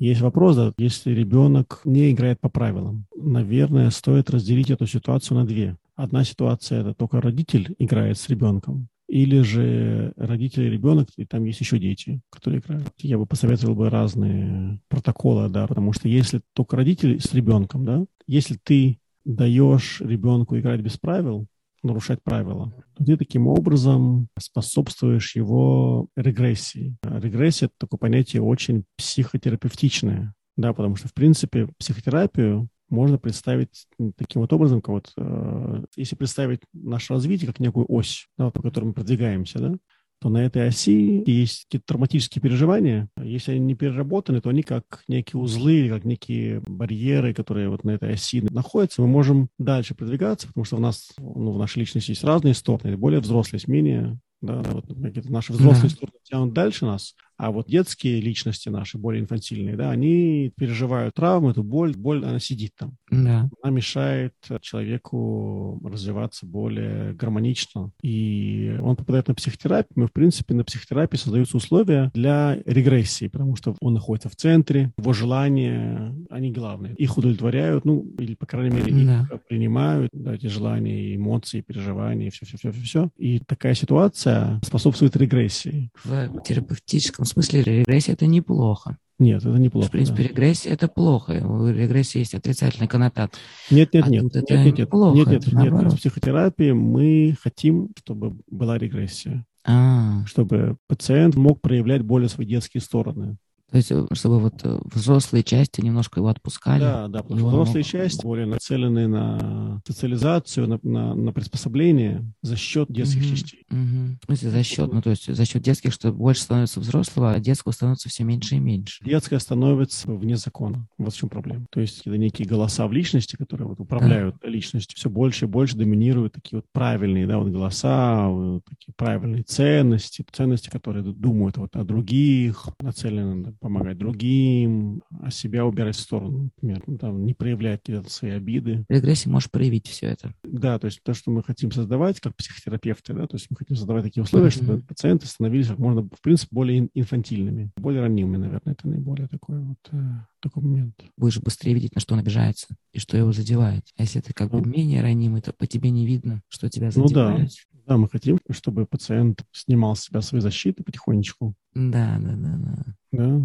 Есть 0.00 0.22
вопрос, 0.22 0.56
да, 0.56 0.72
если 0.76 1.12
ребенок 1.12 1.82
не 1.84 2.10
играет 2.10 2.40
по 2.40 2.48
правилам, 2.48 3.06
наверное, 3.14 3.90
стоит 3.90 4.28
разделить 4.28 4.70
эту 4.70 4.88
ситуацию 4.88 5.38
на 5.38 5.46
две. 5.46 5.76
Одна 5.94 6.24
ситуация– 6.24 6.80
это 6.82 6.94
только 6.94 7.20
родитель 7.20 7.76
играет 7.78 8.18
с 8.18 8.28
ребенком, 8.28 8.88
или 9.06 9.40
же 9.42 10.12
родители 10.16 10.64
и 10.64 10.70
ребенок, 10.70 11.08
и 11.16 11.24
там 11.24 11.44
есть 11.44 11.60
еще 11.60 11.78
дети, 11.78 12.20
которые 12.28 12.60
играют. 12.60 12.92
Я 12.98 13.18
бы 13.18 13.26
посоветовал 13.26 13.76
бы 13.76 13.88
разные 13.88 14.80
протоколы, 14.88 15.48
да, 15.48 15.68
потому 15.68 15.92
что 15.92 16.08
если 16.08 16.40
только 16.54 16.76
родитель 16.76 17.20
с 17.20 17.32
ребенком, 17.32 17.84
да, 17.84 18.04
если 18.26 18.58
ты 18.60 18.98
даешь 19.24 20.00
ребенку 20.00 20.58
играть 20.58 20.80
без 20.80 20.96
правил, 20.96 21.46
нарушать 21.82 22.22
правила, 22.22 22.72
то 22.94 23.04
ты 23.04 23.16
таким 23.16 23.46
образом 23.46 24.28
способствуешь 24.38 25.36
его 25.36 26.08
регрессии. 26.16 26.96
Регрессия– 27.02 27.66
это 27.68 27.74
такое 27.78 27.98
понятие 27.98 28.42
очень 28.42 28.84
психотерапевтичное, 28.96 30.34
да, 30.56 30.72
потому 30.72 30.96
что, 30.96 31.08
в 31.08 31.14
принципе, 31.14 31.68
психотерапию 31.78 32.68
можно 32.90 33.18
представить 33.18 33.86
таким 34.16 34.42
вот 34.42 34.52
образом, 34.52 34.82
как 34.82 34.88
вот, 34.88 35.12
э, 35.16 35.84
если 35.96 36.16
представить 36.16 36.60
наше 36.72 37.14
развитие 37.14 37.46
как 37.46 37.60
некую 37.60 37.86
ось, 37.88 38.28
да, 38.36 38.50
по 38.50 38.62
которой 38.62 38.86
мы 38.86 38.92
продвигаемся, 38.92 39.58
да, 39.60 39.74
то 40.20 40.28
на 40.28 40.44
этой 40.44 40.68
оси 40.68 41.22
есть 41.26 41.64
какие-то 41.64 41.86
травматические 41.86 42.42
переживания. 42.42 43.08
Если 43.22 43.52
они 43.52 43.60
не 43.60 43.74
переработаны, 43.74 44.40
то 44.40 44.50
они 44.50 44.62
как 44.62 45.02
некие 45.08 45.40
узлы, 45.40 45.88
как 45.88 46.04
некие 46.04 46.60
барьеры, 46.66 47.32
которые 47.32 47.70
вот 47.70 47.84
на 47.84 47.92
этой 47.92 48.12
оси 48.12 48.42
находятся. 48.50 49.00
Мы 49.02 49.08
можем 49.08 49.48
дальше 49.58 49.94
продвигаться, 49.94 50.46
потому 50.48 50.64
что 50.64 50.76
у 50.76 50.80
нас, 50.80 51.12
ну, 51.18 51.52
в 51.52 51.58
нашей 51.58 51.78
личности 51.80 52.10
есть 52.10 52.24
разные 52.24 52.54
стороны, 52.54 52.96
более 52.96 53.20
взрослые, 53.20 53.60
менее 53.66 54.18
да, 54.40 54.62
вот 54.62 54.86
какие-то 54.86 55.32
наши 55.32 55.52
взрослые 55.52 55.90
да. 55.90 55.96
стороны 55.96 56.18
тянут 56.30 56.52
дальше 56.52 56.86
нас, 56.86 57.14
а 57.40 57.52
вот 57.52 57.68
детские 57.68 58.20
личности 58.20 58.68
наши, 58.68 58.98
более 58.98 59.22
инфантильные, 59.22 59.74
да, 59.74 59.90
они 59.90 60.52
переживают 60.58 61.14
травму, 61.14 61.48
эту 61.48 61.62
боль, 61.62 61.96
боль, 61.96 62.22
она 62.22 62.38
сидит 62.38 62.72
там. 62.76 62.98
Да. 63.10 63.48
Она 63.62 63.72
мешает 63.72 64.34
человеку 64.60 65.80
развиваться 65.82 66.44
более 66.44 67.14
гармонично. 67.14 67.92
И 68.02 68.76
он 68.82 68.94
попадает 68.94 69.28
на 69.28 69.34
психотерапию. 69.34 69.92
Мы, 69.94 70.06
в 70.08 70.12
принципе, 70.12 70.52
на 70.52 70.64
психотерапии 70.64 71.16
создаются 71.16 71.56
условия 71.56 72.10
для 72.12 72.58
регрессии, 72.66 73.28
потому 73.28 73.56
что 73.56 73.74
он 73.80 73.94
находится 73.94 74.28
в 74.28 74.36
центре, 74.36 74.92
его 74.98 75.14
желания, 75.14 76.14
они 76.28 76.52
главные. 76.52 76.94
Их 76.96 77.16
удовлетворяют, 77.16 77.86
ну, 77.86 78.04
или, 78.18 78.34
по 78.34 78.44
крайней 78.44 78.76
мере, 78.76 78.92
да. 79.06 79.26
их 79.32 79.46
принимают, 79.48 80.10
да, 80.12 80.34
эти 80.34 80.48
желания, 80.48 81.16
эмоции, 81.16 81.62
переживания, 81.62 82.30
все-все-все-все. 82.30 83.08
И 83.16 83.38
такая 83.38 83.72
ситуация 83.72 84.60
способствует 84.62 85.16
регрессии. 85.16 85.90
В 86.28 86.42
терапевтическом 86.42 87.24
смысле 87.24 87.62
регрессия– 87.62 88.12
это 88.14 88.26
неплохо. 88.26 88.98
Нет, 89.18 89.44
это 89.44 89.58
неплохо. 89.58 89.88
В 89.88 89.90
принципе, 89.90 90.22
да. 90.22 90.28
регрессия– 90.30 90.72
это 90.72 90.88
плохо. 90.88 91.32
У 91.46 91.68
регрессии 91.68 92.18
есть 92.18 92.34
отрицательный 92.34 92.88
коннотат. 92.88 93.34
Нет, 93.70 93.92
нет, 93.92 94.06
а 94.06 94.08
нет. 94.08 94.34
нет, 94.34 94.50
нет, 94.50 94.78
нет, 94.78 94.90
плохо, 94.90 95.16
нет, 95.16 95.28
нет, 95.28 95.52
нет, 95.52 95.72
нет. 95.72 95.92
В 95.92 95.96
психотерапии 95.96 96.72
мы 96.72 97.36
хотим, 97.40 97.90
чтобы 97.98 98.38
была 98.46 98.78
регрессия. 98.78 99.44
А. 99.64 100.24
Чтобы 100.24 100.76
пациент 100.88 101.36
мог 101.36 101.60
проявлять 101.60 102.02
более 102.02 102.28
свои 102.28 102.46
детские 102.46 102.80
стороны. 102.80 103.36
То 103.70 103.76
есть, 103.76 103.92
э, 103.92 104.06
чтобы 104.12 104.40
вот 104.40 104.54
э, 104.64 104.78
взрослые 104.84 105.44
части 105.44 105.80
немножко 105.80 106.20
его 106.20 106.28
отпускали. 106.28 106.80
Да, 106.80 107.08
да, 107.08 107.22
потому 107.22 107.38
что 107.40 107.48
взрослые 107.48 107.84
части 107.84 108.22
более 108.22 108.46
нацелены 108.46 109.06
на 109.06 109.80
социализацию, 109.86 110.68
на, 110.68 110.80
на, 110.82 111.14
на 111.14 111.32
приспособление 111.32 112.24
за 112.42 112.56
счет 112.56 112.90
детских 112.90 113.22
угу, 113.22 113.30
частей. 113.30 113.66
Угу. 113.70 114.18
В 114.22 114.24
смысле, 114.26 114.50
за 114.50 114.62
счет, 114.62 114.92
ну 114.92 115.02
то 115.02 115.10
есть 115.10 115.34
за 115.34 115.44
счет 115.44 115.62
детских, 115.62 115.92
что 115.92 116.12
больше 116.12 116.42
становится 116.42 116.80
взрослого, 116.80 117.32
а 117.32 117.40
детского 117.40 117.72
становится 117.72 118.08
все 118.08 118.24
меньше 118.24 118.56
и 118.56 118.58
меньше. 118.58 119.04
Детское 119.04 119.38
становится 119.38 120.10
вне 120.10 120.36
закона. 120.36 120.86
Вот 120.98 121.14
в 121.14 121.16
чем 121.16 121.28
проблема. 121.28 121.66
То 121.70 121.80
есть 121.80 122.06
это 122.06 122.16
некие 122.18 122.48
голоса 122.48 122.86
в 122.86 122.92
личности, 122.92 123.36
которые 123.36 123.68
вот 123.68 123.80
управляют 123.80 124.36
да. 124.42 124.48
личностью. 124.48 124.96
Все 124.96 125.08
больше 125.08 125.44
и 125.44 125.48
больше 125.48 125.76
доминируют 125.76 126.32
такие 126.32 126.58
вот 126.58 126.66
правильные, 126.72 127.26
да, 127.26 127.38
вот 127.38 127.48
голоса, 127.48 128.28
вот 128.28 128.64
такие 128.68 128.92
правильные 128.96 129.44
ценности, 129.44 130.24
ценности, 130.32 130.70
которые 130.70 131.04
думают 131.04 131.56
вот 131.56 131.76
о 131.76 131.84
других, 131.84 132.68
нацелены 132.80 133.54
помогать 133.60 133.98
другим, 133.98 135.02
а 135.20 135.30
себя 135.30 135.64
убирать 135.64 135.96
в 135.96 136.00
сторону, 136.00 136.44
например, 136.44 136.82
ну, 136.86 136.98
там, 136.98 137.24
не 137.24 137.34
проявлять 137.34 137.82
свои 138.08 138.32
обиды. 138.32 138.84
Регрессии 138.88 139.28
можешь 139.28 139.50
проявить 139.50 139.86
все 139.86 140.06
это. 140.06 140.34
Да, 140.42 140.78
то 140.78 140.86
есть 140.86 141.02
то, 141.02 141.14
что 141.14 141.30
мы 141.30 141.42
хотим 141.42 141.70
создавать 141.70 142.20
как 142.20 142.34
психотерапевты, 142.36 143.12
да, 143.12 143.26
то 143.26 143.36
есть 143.36 143.46
мы 143.50 143.56
хотим 143.56 143.76
создавать 143.76 144.04
такие 144.04 144.22
условия, 144.22 144.48
mm-hmm. 144.48 144.64
чтобы 144.64 144.80
пациенты 144.82 145.26
становились 145.26 145.68
как 145.68 145.78
можно, 145.78 146.02
в 146.02 146.22
принципе, 146.22 146.48
более 146.54 146.88
инфантильными, 146.94 147.70
более 147.76 148.02
ранимыми, 148.02 148.38
наверное, 148.38 148.72
это 148.72 148.88
наиболее 148.88 149.28
такой 149.28 149.60
вот 149.60 149.78
э, 149.92 149.96
такой 150.40 150.62
момент. 150.62 150.94
Будешь 151.16 151.38
быстрее 151.38 151.74
видеть, 151.74 151.94
на 151.94 152.00
что 152.00 152.14
он 152.14 152.20
обижается 152.20 152.68
и 152.92 152.98
что 152.98 153.16
его 153.16 153.32
задевает. 153.32 153.84
А 153.96 154.02
если 154.02 154.20
ты 154.20 154.32
как 154.32 154.50
бы 154.50 154.66
менее 154.66 155.02
ранимый, 155.02 155.42
то 155.42 155.52
по 155.52 155.66
тебе 155.66 155.90
не 155.90 156.06
видно, 156.06 156.42
что 156.48 156.68
тебя 156.68 156.90
задевает. 156.90 157.38
Ну 157.38 157.44
да, 157.44 157.46
да, 157.90 157.96
мы 157.96 158.08
хотим, 158.08 158.38
чтобы 158.50 158.86
пациент 158.86 159.44
снимал 159.50 159.96
с 159.96 160.02
себя 160.04 160.20
свои 160.20 160.40
защиты 160.40 160.84
потихонечку. 160.84 161.54
Да, 161.74 162.18
да, 162.20 162.36
да, 162.36 162.56
да. 162.56 162.84
Да 163.10 163.42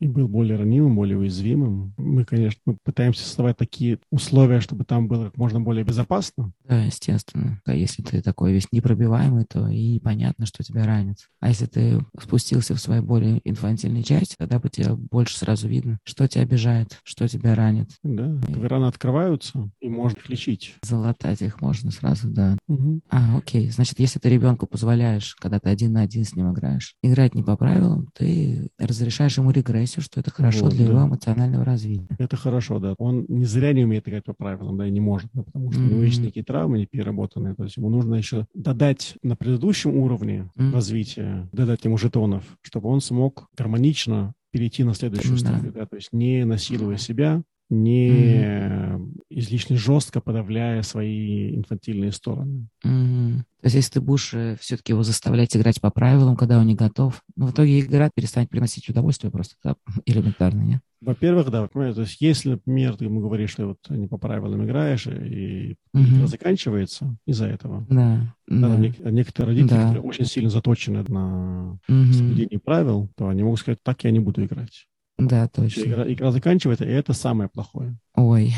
и 0.00 0.06
был 0.06 0.28
более 0.28 0.56
ранимым, 0.56 0.96
более 0.96 1.18
уязвимым. 1.18 1.94
Мы, 1.96 2.24
конечно, 2.24 2.60
мы 2.66 2.76
пытаемся 2.82 3.24
создавать 3.24 3.56
такие 3.56 3.98
условия, 4.10 4.60
чтобы 4.60 4.84
там 4.84 5.08
было 5.08 5.26
как 5.26 5.36
можно 5.36 5.60
более 5.60 5.84
безопасно. 5.84 6.52
Да, 6.68 6.84
естественно. 6.84 7.60
А 7.64 7.74
если 7.74 8.02
ты 8.02 8.20
такой 8.22 8.52
весь 8.52 8.68
непробиваемый, 8.72 9.44
то 9.44 9.68
и 9.68 9.98
понятно, 10.00 10.46
что 10.46 10.62
тебя 10.62 10.84
ранит. 10.84 11.28
А 11.40 11.48
если 11.48 11.66
ты 11.66 12.04
спустился 12.20 12.74
в 12.74 12.80
свои 12.80 13.00
более 13.00 13.40
инфантильные 13.44 14.02
части, 14.02 14.34
тогда 14.38 14.58
бы 14.58 14.68
тебе 14.68 14.94
больше 14.94 15.38
сразу 15.38 15.68
видно, 15.68 15.98
что 16.04 16.26
тебя 16.28 16.42
обижает, 16.42 17.00
что 17.02 17.26
тебя 17.28 17.54
ранит. 17.54 17.90
Да, 18.02 18.38
и... 18.48 18.54
раны 18.66 18.86
открываются, 18.86 19.70
и 19.80 19.88
можно 19.88 20.18
их 20.18 20.28
лечить. 20.28 20.74
Залатать 20.82 21.42
их 21.42 21.60
можно 21.60 21.90
сразу, 21.90 22.28
да. 22.28 22.56
Угу. 22.68 23.00
А, 23.10 23.38
окей. 23.38 23.70
Значит, 23.70 23.98
если 23.98 24.18
ты 24.18 24.28
ребенку 24.28 24.66
позволяешь, 24.66 25.34
когда 25.36 25.58
ты 25.58 25.70
один 25.70 25.92
на 25.92 26.02
один 26.02 26.24
с 26.24 26.34
ним 26.34 26.52
играешь, 26.52 26.94
играть 27.02 27.34
не 27.34 27.42
по 27.42 27.56
правилам, 27.56 28.08
ты 28.14 28.68
разрешаешь 28.78 29.38
ему 29.38 29.50
регресс 29.50 29.85
агрессию, 29.86 30.02
что 30.02 30.20
это 30.20 30.30
хорошо 30.30 30.64
вот, 30.64 30.74
для 30.74 30.86
да. 30.86 30.92
его 30.92 31.06
эмоционального 31.06 31.64
развития. 31.64 32.06
Это 32.18 32.36
хорошо, 32.36 32.78
да. 32.78 32.94
Он 32.98 33.24
не 33.28 33.44
зря 33.44 33.72
не 33.72 33.84
умеет 33.84 34.08
играть 34.08 34.24
по 34.24 34.34
правилам, 34.34 34.76
да, 34.76 34.86
и 34.86 34.90
не 34.90 35.00
может, 35.00 35.30
да, 35.32 35.42
потому 35.42 35.70
что 35.70 35.80
mm-hmm. 35.80 35.86
у 35.86 35.90
него 35.90 36.02
есть 36.02 36.20
некие 36.20 36.44
травмы 36.44 36.78
не 36.78 36.86
переработанные. 36.86 37.54
То 37.54 37.64
есть 37.64 37.76
ему 37.76 37.88
нужно 37.88 38.16
еще 38.16 38.46
додать 38.54 39.16
на 39.22 39.36
предыдущем 39.36 39.96
уровне 39.96 40.50
mm-hmm. 40.56 40.72
развития, 40.72 41.48
додать 41.52 41.84
ему 41.84 41.98
жетонов, 41.98 42.44
чтобы 42.62 42.88
он 42.88 43.00
смог 43.00 43.48
гармонично 43.56 44.34
перейти 44.50 44.84
на 44.84 44.94
следующую 44.94 45.38
да. 45.38 45.38
стадию, 45.38 45.72
да, 45.72 45.86
то 45.86 45.96
есть 45.96 46.12
не 46.12 46.44
насилуя 46.44 46.96
себя, 46.96 47.42
не 47.68 48.10
mm-hmm. 48.10 49.22
излишне 49.30 49.76
жестко 49.76 50.20
подавляя 50.20 50.82
свои 50.82 51.56
инфантильные 51.56 52.12
стороны. 52.12 52.68
Mm-hmm. 52.84 53.38
То 53.38 53.64
есть, 53.64 53.76
если 53.76 53.92
ты 53.94 54.00
будешь 54.00 54.32
э, 54.34 54.56
все-таки 54.60 54.92
его 54.92 55.02
заставлять 55.02 55.56
играть 55.56 55.80
по 55.80 55.90
правилам, 55.90 56.36
когда 56.36 56.58
он 56.60 56.66
не 56.66 56.76
готов, 56.76 57.22
ну, 57.34 57.46
в 57.46 57.50
итоге 57.50 57.80
игра 57.80 58.10
перестанет 58.14 58.48
приносить 58.48 58.88
удовольствие 58.88 59.32
просто, 59.32 59.56
да, 59.64 59.74
элементарно, 60.06 60.62
нет? 60.62 60.80
Во-первых, 61.00 61.50
да, 61.50 61.66
то 61.68 62.00
есть, 62.00 62.20
если, 62.20 62.50
например, 62.50 62.96
ты 62.96 63.04
ему 63.04 63.20
говоришь, 63.20 63.50
что 63.50 63.66
вот 63.66 63.78
не 63.90 64.06
по 64.06 64.18
правилам 64.18 64.64
играешь, 64.64 65.06
и 65.06 65.76
mm-hmm. 65.94 66.26
заканчивается 66.26 67.16
из-за 67.26 67.46
этого. 67.46 67.84
Да. 67.90 68.34
Да, 68.46 68.68
да. 68.68 68.76
Нек- 68.76 69.10
некоторые 69.10 69.54
родители, 69.56 69.76
да. 69.76 69.82
которые 69.82 70.02
очень 70.02 70.24
сильно 70.24 70.50
заточены 70.50 71.04
на 71.08 71.78
mm-hmm. 71.88 72.12
соблюдение 72.12 72.60
правил, 72.60 73.10
то 73.16 73.28
они 73.28 73.42
могут 73.42 73.60
сказать, 73.60 73.82
так 73.82 74.04
я 74.04 74.10
не 74.12 74.20
буду 74.20 74.44
играть. 74.44 74.86
Да, 75.18 75.48
точно. 75.48 75.82
Игра, 75.82 76.12
игра 76.12 76.30
заканчивается, 76.30 76.84
и 76.84 76.90
это 76.90 77.12
самое 77.12 77.48
плохое. 77.48 77.96
Ой. 78.14 78.54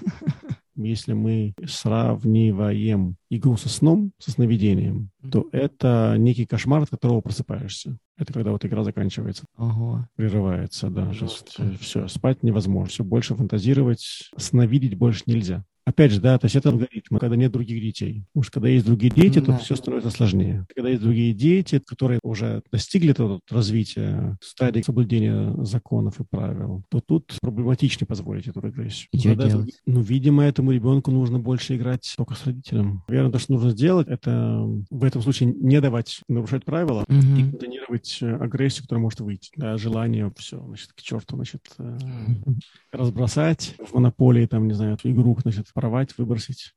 Если 0.74 1.12
мы 1.12 1.54
сравниваем 1.66 3.16
игру 3.28 3.56
со 3.56 3.68
сном, 3.68 4.12
со 4.18 4.30
сновидением, 4.30 5.10
то 5.30 5.48
это 5.52 6.16
некий 6.18 6.46
кошмар, 6.46 6.82
от 6.82 6.90
которого 6.90 7.20
просыпаешься. 7.20 7.98
Это 8.16 8.32
когда 8.32 8.50
вот 8.52 8.64
игра 8.64 8.82
заканчивается. 8.82 9.44
Ого. 9.56 10.08
Прерывается, 10.16 10.88
да. 10.88 11.12
Все, 11.80 12.08
спать 12.08 12.42
невозможно. 12.42 12.88
Все, 12.88 13.04
больше 13.04 13.34
фантазировать, 13.34 14.30
сновидеть 14.36 14.96
больше 14.96 15.24
нельзя. 15.26 15.64
Опять 15.84 16.12
же, 16.12 16.20
да, 16.20 16.38
то 16.38 16.44
есть 16.44 16.56
это 16.56 16.68
алгоритм, 16.68 17.16
когда 17.16 17.36
нет 17.36 17.52
других 17.52 17.80
детей. 17.80 18.24
Потому 18.32 18.44
что 18.44 18.52
когда 18.52 18.68
есть 18.68 18.86
другие 18.86 19.10
дети, 19.10 19.38
да. 19.38 19.56
то 19.56 19.58
все 19.58 19.76
становится 19.76 20.10
сложнее. 20.10 20.66
Когда 20.74 20.90
есть 20.90 21.02
другие 21.02 21.32
дети, 21.32 21.80
которые 21.84 22.20
уже 22.22 22.62
достигли 22.70 23.10
этого 23.10 23.40
развития, 23.50 24.36
стадии 24.40 24.82
соблюдения 24.82 25.54
законов 25.64 26.20
и 26.20 26.24
правил, 26.24 26.84
то 26.90 27.00
тут 27.00 27.36
проблематичнее 27.40 28.06
позволить 28.06 28.46
эту 28.46 28.60
регрессию. 28.60 29.08
И 29.12 29.18
что 29.18 29.34
делать? 29.34 29.80
Ну, 29.86 30.00
видимо, 30.00 30.44
этому 30.44 30.72
ребенку 30.72 31.10
нужно 31.10 31.38
больше 31.38 31.76
играть 31.76 32.12
только 32.16 32.34
с 32.34 32.46
родителем. 32.46 33.02
Наверное, 33.08 33.32
то, 33.32 33.38
что 33.38 33.52
нужно 33.52 33.70
сделать, 33.70 34.08
это 34.08 34.64
в 34.90 35.04
этом 35.04 35.22
случае 35.22 35.52
не 35.52 35.80
давать 35.80 36.20
нарушать 36.28 36.64
правила 36.64 37.04
угу. 37.08 37.16
и 37.16 37.50
контонировать 37.50 38.18
э, 38.20 38.36
агрессию, 38.36 38.82
которая 38.82 39.02
может 39.02 39.20
выйти. 39.20 39.50
Да, 39.56 39.76
желание 39.76 40.30
все, 40.36 40.62
значит, 40.64 40.92
к 40.92 41.00
черту, 41.00 41.36
значит, 41.36 41.62
угу. 41.78 42.56
разбросать 42.92 43.74
в 43.78 43.94
монополии, 43.94 44.46
там, 44.46 44.68
не 44.68 44.74
знаю, 44.74 44.98
игру, 45.02 45.36
значит, 45.42 45.69
порвать, 45.72 46.16
выбросить. 46.18 46.74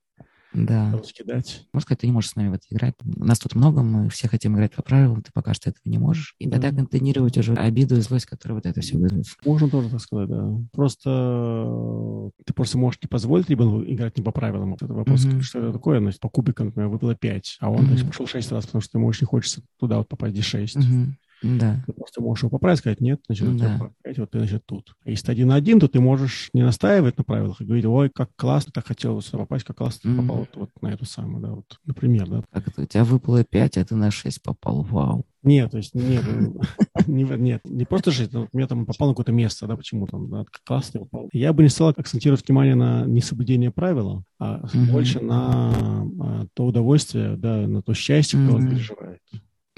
Да. 0.54 0.92
Раскидать. 0.92 1.66
Можно 1.74 1.84
сказать, 1.84 2.02
ты 2.02 2.08
не 2.08 2.14
можешь 2.14 2.32
с 2.32 2.36
нами 2.36 2.50
в 2.50 2.54
это 2.54 2.66
играть. 2.70 2.94
Нас 3.04 3.40
тут 3.40 3.56
много, 3.56 3.82
мы 3.82 4.10
все 4.10 4.28
хотим 4.28 4.56
играть 4.56 4.74
по 4.74 4.84
правилам, 4.84 5.24
ты 5.24 5.32
пока 5.34 5.54
что 5.54 5.72
этого 5.72 5.82
не 5.86 5.98
можешь. 5.98 6.36
И 6.38 6.46
да. 6.46 6.60
тогда 6.60 6.78
контейнировать 6.78 7.38
уже 7.38 7.54
обиду 7.54 7.98
и 7.98 8.02
злость, 8.02 8.28
которая 8.28 8.58
вот 8.58 8.66
это 8.66 8.82
все 8.82 8.98
вызовет. 8.98 9.26
Можно 9.46 9.70
тоже 9.70 9.90
так 9.90 10.00
сказать, 10.00 10.30
да. 10.30 10.56
Просто 10.72 12.30
ты 12.46 12.54
просто 12.54 12.78
можешь 12.78 13.00
не 13.02 13.08
позволить 13.08 13.50
ребенку 13.50 13.84
играть 13.84 14.18
не 14.18 14.24
по 14.24 14.32
правилам. 14.32 14.76
Это 14.76 14.86
вопрос, 14.88 15.26
mm-hmm. 15.26 15.42
что 15.42 15.60
это 15.60 15.74
такое. 15.74 16.00
Значит, 16.00 16.20
по 16.20 16.30
кубикам, 16.30 16.68
например, 16.68 16.90
выпало 16.90 17.16
5, 17.16 17.58
а 17.60 17.72
он, 17.72 17.80
mm-hmm. 17.80 17.88
значит, 17.88 18.08
пошел 18.08 18.28
6 18.28 18.52
раз, 18.52 18.66
потому 18.66 18.82
что 18.82 18.98
ему 18.98 19.08
очень 19.08 19.26
хочется 19.26 19.62
туда 19.80 19.98
вот 19.98 20.08
попасть, 20.08 20.34
где 20.34 20.44
6. 20.44 20.78
Mm-hmm. 20.78 21.06
Да. 21.44 21.84
Ты 21.86 21.94
просто 21.94 22.22
можешь 22.22 22.44
его 22.44 22.50
поправить, 22.50 22.80
сказать, 22.80 23.02
нет, 23.02 23.22
значит, 23.28 23.58
да. 23.58 23.78
поправить, 23.80 24.18
вот 24.18 24.32
ты, 24.32 24.40
значит, 24.40 24.66
тут. 24.66 24.96
А 25.06 25.10
если 25.10 25.26
ты 25.28 25.32
один 25.34 25.50
на 25.50 25.56
один, 25.56 25.80
то 25.80 25.88
ты 25.88 26.00
можешь 26.00 26.50
не 26.54 26.64
настаивать 26.64 27.18
на 27.18 27.24
правилах 27.24 27.60
и 27.62 27.66
говорить, 27.66 27.86
ой, 27.86 28.10
как 28.10 28.30
классно, 28.36 28.72
так 28.74 28.88
хотел 28.88 29.22
попасть, 29.32 29.66
как 29.66 29.78
классно 29.78 30.10
mm-hmm. 30.10 30.22
попал 30.22 30.38
вот, 30.38 30.50
вот 30.56 30.70
на 30.82 30.88
эту 30.88 31.06
самую, 31.06 31.42
да, 31.42 31.52
вот, 31.52 31.80
например, 31.86 32.28
да. 32.28 32.44
Как 32.52 32.68
это, 32.68 32.82
у 32.82 32.86
тебя 32.86 33.04
выпало 33.04 33.44
5, 33.44 33.78
а 33.78 33.86
ты 33.86 33.96
на 33.96 34.10
6 34.10 34.42
попал, 34.42 34.84
вау. 34.84 35.26
Нет, 35.44 35.72
то 35.72 35.78
есть 35.78 35.94
нет, 35.94 36.24
не, 37.08 37.24
нет, 37.24 37.62
не 37.66 37.86
просто 37.86 38.12
жить, 38.12 38.32
но 38.32 38.48
мне 38.54 38.66
там 38.66 38.86
попал 38.86 39.10
на 39.10 39.14
какое-то 39.14 39.34
место, 39.34 39.68
да, 39.68 39.76
почему 39.76 40.08
там, 40.08 40.30
да, 40.30 40.46
классно 40.66 41.02
попал. 41.02 41.30
Я 41.34 41.52
бы 41.54 41.64
не 41.64 41.70
стал 41.70 41.90
акцентировать 41.90 42.48
внимание 42.48 42.76
на 42.76 43.06
несоблюдение 43.06 43.72
правила, 43.72 44.24
а 44.40 44.66
больше 44.74 45.20
на 45.20 45.72
а, 45.74 46.46
то 46.54 46.66
удовольствие, 46.66 47.36
да, 47.36 47.68
на 47.68 47.82
то 47.82 47.94
счастье, 47.94 48.40
которое 48.40 48.64
он 48.64 48.70
переживает. 48.70 49.20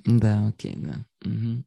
Да, 0.06 0.48
окей, 0.48 0.76
да. 0.78 1.06
Угу. 1.30 1.63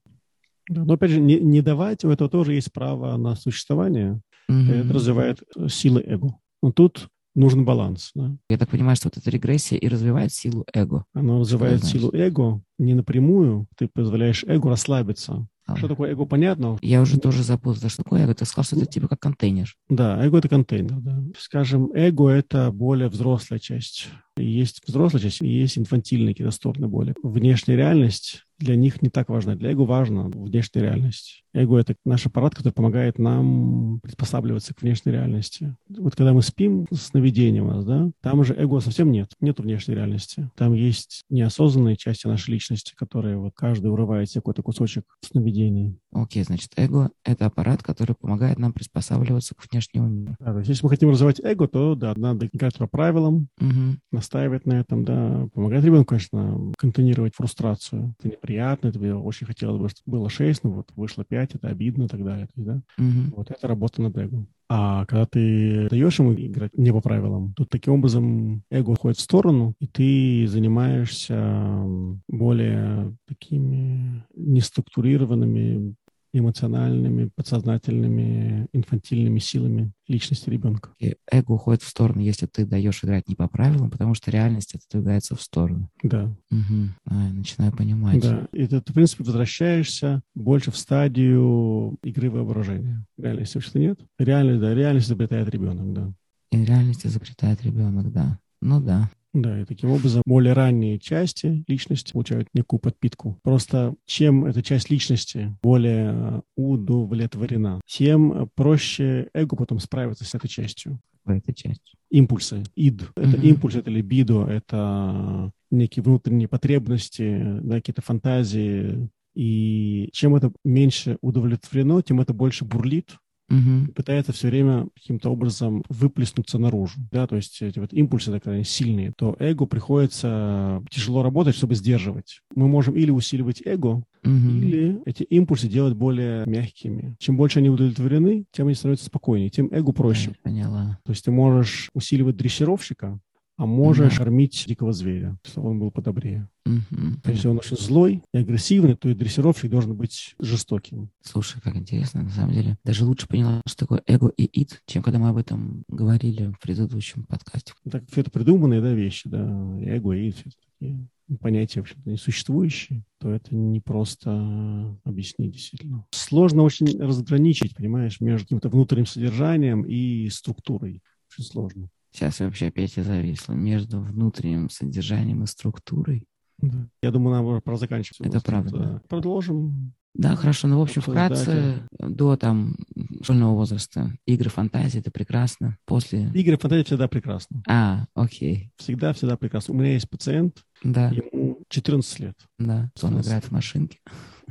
да. 0.68 0.84
Но 0.84 0.94
опять 0.94 1.10
же, 1.10 1.20
не, 1.20 1.40
не 1.40 1.60
давать, 1.60 2.04
у 2.04 2.10
этого 2.10 2.30
тоже 2.30 2.54
есть 2.54 2.72
право 2.72 3.16
на 3.16 3.36
существование. 3.36 4.20
Угу. 4.48 4.72
Это 4.72 4.92
развивает 4.92 5.42
силы 5.68 6.02
эго. 6.06 6.36
Но 6.62 6.72
тут 6.72 7.08
нужен 7.34 7.64
баланс. 7.64 8.10
Да? 8.14 8.36
Я 8.48 8.58
так 8.58 8.68
понимаю, 8.68 8.96
что 8.96 9.08
вот 9.08 9.16
эта 9.16 9.30
регрессия 9.30 9.78
и 9.78 9.88
развивает 9.88 10.32
силу 10.32 10.66
эго. 10.72 11.04
Она 11.14 11.38
развивает 11.38 11.84
силу 11.84 12.10
эго 12.12 12.60
не 12.78 12.94
напрямую, 12.94 13.66
ты 13.76 13.88
позволяешь 13.88 14.44
эго 14.44 14.68
расслабиться. 14.68 15.46
А. 15.66 15.76
Что 15.76 15.88
такое 15.88 16.12
эго, 16.12 16.24
понятно? 16.24 16.78
Я 16.80 17.02
уже 17.02 17.20
тоже 17.20 17.42
запутался. 17.42 17.90
Что 17.90 18.02
такое 18.02 18.24
эго? 18.24 18.34
Ты 18.34 18.46
сказал, 18.46 18.64
что 18.64 18.76
это 18.76 18.86
типа 18.86 19.06
как 19.08 19.20
контейнер. 19.20 19.74
Да, 19.90 20.24
эго— 20.24 20.38
это 20.38 20.48
контейнер, 20.48 20.98
да. 20.98 21.22
Скажем, 21.38 21.92
эго— 21.92 22.28
это 22.30 22.72
более 22.72 23.08
взрослая 23.08 23.58
часть. 23.58 24.08
Есть 24.38 24.82
взрослая 24.86 25.22
часть, 25.22 25.42
и 25.42 25.48
есть 25.48 25.78
инфантильные 25.78 26.34
какие-то 26.34 26.52
стороны 26.52 26.88
более. 26.88 27.14
Внешняя 27.22 27.76
реальность 27.76 28.44
для 28.58 28.76
них 28.76 29.02
не 29.02 29.08
так 29.08 29.28
важна. 29.28 29.54
Для 29.54 29.70
эго 29.70 29.82
важна 29.82 30.24
внешняя 30.24 30.82
реальность. 30.82 31.44
Эго— 31.54 31.76
это 31.78 31.94
наш 32.04 32.26
аппарат, 32.26 32.54
который 32.54 32.72
помогает 32.72 33.18
нам 33.18 34.00
приспосабливаться 34.00 34.74
к 34.74 34.82
внешней 34.82 35.12
реальности. 35.12 35.76
Вот 35.88 36.16
когда 36.16 36.32
мы 36.32 36.42
спим, 36.42 36.86
сновидение 36.92 37.62
у 37.62 37.68
нас, 37.68 37.84
да, 37.84 38.10
там 38.20 38.40
уже 38.40 38.54
эго 38.54 38.80
совсем 38.80 39.10
нет. 39.10 39.30
Нет 39.40 39.60
внешней 39.60 39.94
реальности. 39.94 40.50
Там 40.56 40.74
есть 40.74 41.22
неосознанные 41.30 41.96
части 41.96 42.26
нашей 42.26 42.50
личности, 42.50 42.94
которые 42.96 43.38
вот 43.38 43.52
каждый 43.54 43.90
урывает 43.90 44.30
себе 44.30 44.40
какой-то 44.40 44.62
кусочек 44.62 45.04
сновидений. 45.20 45.98
Окей, 46.12 46.42
значит, 46.42 46.72
эго— 46.76 47.10
это 47.24 47.46
аппарат, 47.46 47.82
который 47.82 48.16
помогает 48.18 48.58
нам 48.58 48.72
приспосабливаться 48.72 49.54
к 49.54 49.70
внешнему 49.70 50.08
миру. 50.08 50.36
Да, 50.40 50.52
то 50.52 50.58
есть 50.58 50.68
если 50.68 50.84
мы 50.84 50.90
хотим 50.90 51.10
развивать 51.10 51.40
эго, 51.40 51.68
то, 51.68 51.94
да, 51.94 52.12
надо 52.16 52.48
играть 52.52 52.76
по 52.76 52.86
правилам, 52.86 53.48
угу. 53.60 53.96
Настаивать 54.28 54.66
на 54.66 54.74
этом, 54.74 55.04
да, 55.04 55.48
помогать 55.54 55.84
ребенку, 55.84 56.10
конечно, 56.10 56.72
контейнировать 56.76 57.34
фрустрацию. 57.34 58.14
Это 58.18 58.28
неприятно, 58.28 58.92
тебе 58.92 59.14
очень 59.14 59.46
хотелось 59.46 59.80
бы, 59.80 59.88
чтобы 59.88 60.18
было 60.18 60.30
6, 60.30 60.64
но 60.64 60.70
вот 60.70 60.90
вышло 60.96 61.24
5, 61.24 61.54
это 61.54 61.68
обидно 61.68 62.04
и 62.04 62.08
так 62.08 62.22
далее. 62.22 62.48
Да? 62.56 62.82
Угу. 62.98 63.36
Вот 63.36 63.50
это 63.50 63.66
работа 63.66 64.02
над 64.02 64.16
эго. 64.18 64.46
А 64.68 65.06
когда 65.06 65.24
ты 65.24 65.88
даешь 65.88 66.18
ему 66.18 66.34
играть 66.34 66.76
не 66.76 66.92
по 66.92 67.00
правилам, 67.00 67.54
то 67.54 67.64
таким 67.64 67.94
образом 67.94 68.62
эго 68.70 68.90
уходит 68.90 69.16
в 69.16 69.22
сторону, 69.22 69.74
и 69.80 69.86
ты 69.86 70.46
занимаешься 70.46 71.82
более 72.28 73.16
такими 73.26 74.24
неструктурированными 74.36 75.94
эмоциональными, 76.32 77.30
подсознательными, 77.34 78.66
инфантильными 78.72 79.38
силами 79.38 79.92
личности 80.06 80.50
ребенка. 80.50 80.90
И 80.98 81.16
эго 81.30 81.52
уходит 81.52 81.82
в 81.82 81.88
сторону, 81.88 82.20
если 82.20 82.46
ты 82.46 82.64
даешь 82.66 83.02
играть 83.04 83.28
не 83.28 83.34
по 83.34 83.48
правилам, 83.48 83.90
потому 83.90 84.14
что 84.14 84.30
реальность 84.30 84.74
отодвигается 84.74 85.36
в 85.36 85.42
сторону. 85.42 85.90
Да. 86.02 86.34
Угу. 86.50 86.88
А, 87.06 87.14
начинаю 87.30 87.72
понимать. 87.72 88.20
Да. 88.20 88.46
И 88.52 88.66
ты, 88.66 88.80
в 88.80 88.94
принципе, 88.94 89.24
возвращаешься 89.24 90.22
больше 90.34 90.70
в 90.70 90.76
стадию 90.76 91.96
игры 92.02 92.30
воображения. 92.30 93.04
Реальности 93.16 93.56
вообще 93.56 93.78
нет. 93.78 94.00
Реальность, 94.18 94.60
да, 94.60 94.74
реальность 94.74 95.06
изобретает 95.06 95.48
ребенок, 95.50 95.92
да. 95.92 96.12
И 96.50 96.64
реальность 96.64 97.06
изобретает 97.06 97.62
ребенок, 97.62 98.10
да. 98.12 98.38
Ну 98.60 98.80
да. 98.80 99.10
Да, 99.34 99.60
и 99.60 99.64
таким 99.64 99.90
образом 99.90 100.22
более 100.24 100.54
ранние 100.54 100.98
части 100.98 101.64
личности 101.68 102.12
получают 102.12 102.48
некую 102.54 102.80
подпитку. 102.80 103.38
Просто 103.42 103.94
чем 104.06 104.46
эта 104.46 104.62
часть 104.62 104.90
личности 104.90 105.54
более 105.62 106.12
э, 106.12 106.40
удовлетворена, 106.56 107.80
тем 107.86 108.48
проще 108.54 109.28
эго 109.34 109.56
потом 109.56 109.80
справиться 109.80 110.24
с 110.24 110.34
этой 110.34 110.48
частью. 110.48 111.00
Этой 111.26 111.54
частью. 111.54 111.98
Импульсы, 112.10 112.62
ид. 112.74 113.02
Это 113.16 113.28
mm-hmm. 113.28 113.48
импульс, 113.48 113.76
это 113.76 113.90
либидо, 113.90 114.46
это 114.46 115.52
некие 115.70 116.02
внутренние 116.02 116.48
потребности, 116.48 117.58
да, 117.62 117.76
какие-то 117.76 118.00
фантазии. 118.00 119.10
И 119.34 120.08
чем 120.12 120.36
это 120.36 120.52
меньше 120.64 121.18
удовлетворено, 121.20 122.02
тем 122.02 122.20
это 122.22 122.32
больше 122.32 122.64
бурлит, 122.64 123.18
угу. 123.48 123.92
пытается 123.94 124.32
все 124.32 124.48
время 124.48 124.88
каким-то 124.94 125.30
образом 125.30 125.84
выплеснуться 125.88 126.58
наружу. 126.58 127.00
Да? 127.10 127.26
То 127.26 127.36
есть 127.36 127.60
эти 127.62 127.78
вот 127.78 127.92
импульсы 127.92 128.30
такие 128.30 128.64
сильные, 128.64 129.12
то 129.16 129.36
эго 129.38 129.66
приходится 129.66 130.82
тяжело 130.90 131.22
работать, 131.22 131.56
чтобы 131.56 131.74
сдерживать. 131.74 132.40
Мы 132.54 132.68
можем 132.68 132.94
или 132.94 133.10
усиливать 133.10 133.62
эго, 133.64 133.88
угу. 133.88 134.04
или 134.24 135.00
эти 135.06 135.22
импульсы 135.24 135.68
делать 135.68 135.94
более 135.94 136.44
мягкими. 136.46 137.16
Чем 137.18 137.36
больше 137.36 137.58
они 137.58 137.70
удовлетворены, 137.70 138.44
тем 138.52 138.66
они 138.66 138.74
становятся 138.74 139.06
спокойнее, 139.06 139.50
тем 139.50 139.68
эго 139.72 139.92
проще. 139.92 140.30
Я 140.30 140.34
поняла. 140.42 140.98
То 141.04 141.12
есть 141.12 141.24
ты 141.24 141.30
можешь 141.30 141.90
усиливать 141.94 142.36
дрессировщика, 142.36 143.20
а 143.58 143.66
можешь 143.66 144.14
mm 144.14 144.18
кормить 144.18 144.64
дикого 144.66 144.92
зверя, 144.92 145.36
чтобы 145.42 145.70
он 145.70 145.80
был 145.80 145.90
подобрее. 145.90 146.48
Mm-hmm. 146.66 147.30
Если 147.30 147.48
он 147.48 147.58
очень 147.58 147.76
злой 147.76 148.22
и 148.32 148.38
агрессивный, 148.38 148.94
то 148.94 149.08
и 149.08 149.14
дрессировщик 149.14 149.70
должен 149.70 149.96
быть 149.96 150.36
жестоким. 150.38 151.10
Слушай, 151.22 151.60
как 151.60 151.76
интересно, 151.76 152.22
на 152.22 152.30
самом 152.30 152.52
деле. 152.52 152.78
Даже 152.84 153.04
лучше 153.04 153.26
поняла, 153.26 153.60
что 153.66 153.78
такое 153.78 154.02
эго 154.06 154.28
и 154.28 154.44
ид, 154.44 154.80
чем 154.86 155.02
когда 155.02 155.18
мы 155.18 155.30
об 155.30 155.36
этом 155.36 155.82
говорили 155.88 156.52
в 156.52 156.60
предыдущем 156.60 157.24
подкасте. 157.24 157.72
Так, 157.90 158.04
все 158.10 158.20
это 158.20 158.30
придуманные 158.30 158.80
да, 158.80 158.92
вещи, 158.92 159.28
да, 159.28 159.44
эго 159.80 160.12
и 160.12 160.28
ид, 160.28 160.36
все 160.36 160.48
это 160.50 160.56
такие 160.78 161.08
понятия, 161.40 161.80
в 161.80 161.82
общем-то, 161.82 162.10
несуществующие, 162.10 163.04
то 163.18 163.30
это 163.30 163.54
не 163.54 163.80
просто 163.80 164.96
объяснить 165.04 165.52
действительно. 165.52 166.06
Сложно 166.10 166.62
очень 166.62 166.98
разграничить, 166.98 167.74
понимаешь, 167.74 168.20
между 168.20 168.44
каким-то 168.44 168.68
внутренним 168.68 169.06
содержанием 169.06 169.82
и 169.82 170.28
структурой. 170.30 171.02
Очень 171.30 171.44
сложно. 171.44 171.88
Сейчас 172.10 172.40
вообще 172.40 172.68
опять 172.68 172.96
я 172.96 173.04
зависла 173.04 173.52
между 173.52 174.00
внутренним 174.00 174.70
содержанием 174.70 175.42
и 175.44 175.46
структурой. 175.46 176.26
Да. 176.58 176.88
Я 177.02 177.10
думаю, 177.10 177.42
нам 177.42 177.62
пора 177.62 177.76
заканчивать. 177.76 178.20
Это 178.20 178.40
правда. 178.40 178.78
Да. 178.78 179.02
Продолжим 179.08 179.94
да, 180.14 180.34
хорошо. 180.34 180.66
Ну, 180.68 180.78
в 180.78 180.82
общем, 180.82 181.02
вкратце, 181.02 181.86
до 181.98 182.36
там 182.36 182.76
школьного 183.22 183.54
возраста 183.54 184.12
игры 184.26 184.50
фантазии— 184.50 184.98
это 185.00 185.10
прекрасно. 185.10 185.78
После... 185.84 186.30
Игры 186.34 186.56
фантазии 186.56 186.84
всегда 186.84 187.08
прекрасно. 187.08 187.62
А, 187.68 188.06
окей. 188.14 188.72
Всегда, 188.76 189.12
всегда 189.12 189.36
прекрасно. 189.36 189.74
У 189.74 189.76
меня 189.76 189.92
есть 189.92 190.10
пациент, 190.10 190.64
да. 190.82 191.10
ему 191.10 191.60
14 191.68 192.18
лет. 192.20 192.36
Да, 192.58 192.90
он 193.02 193.20
играет 193.20 193.44
в 193.44 193.52
машинки. 193.52 194.00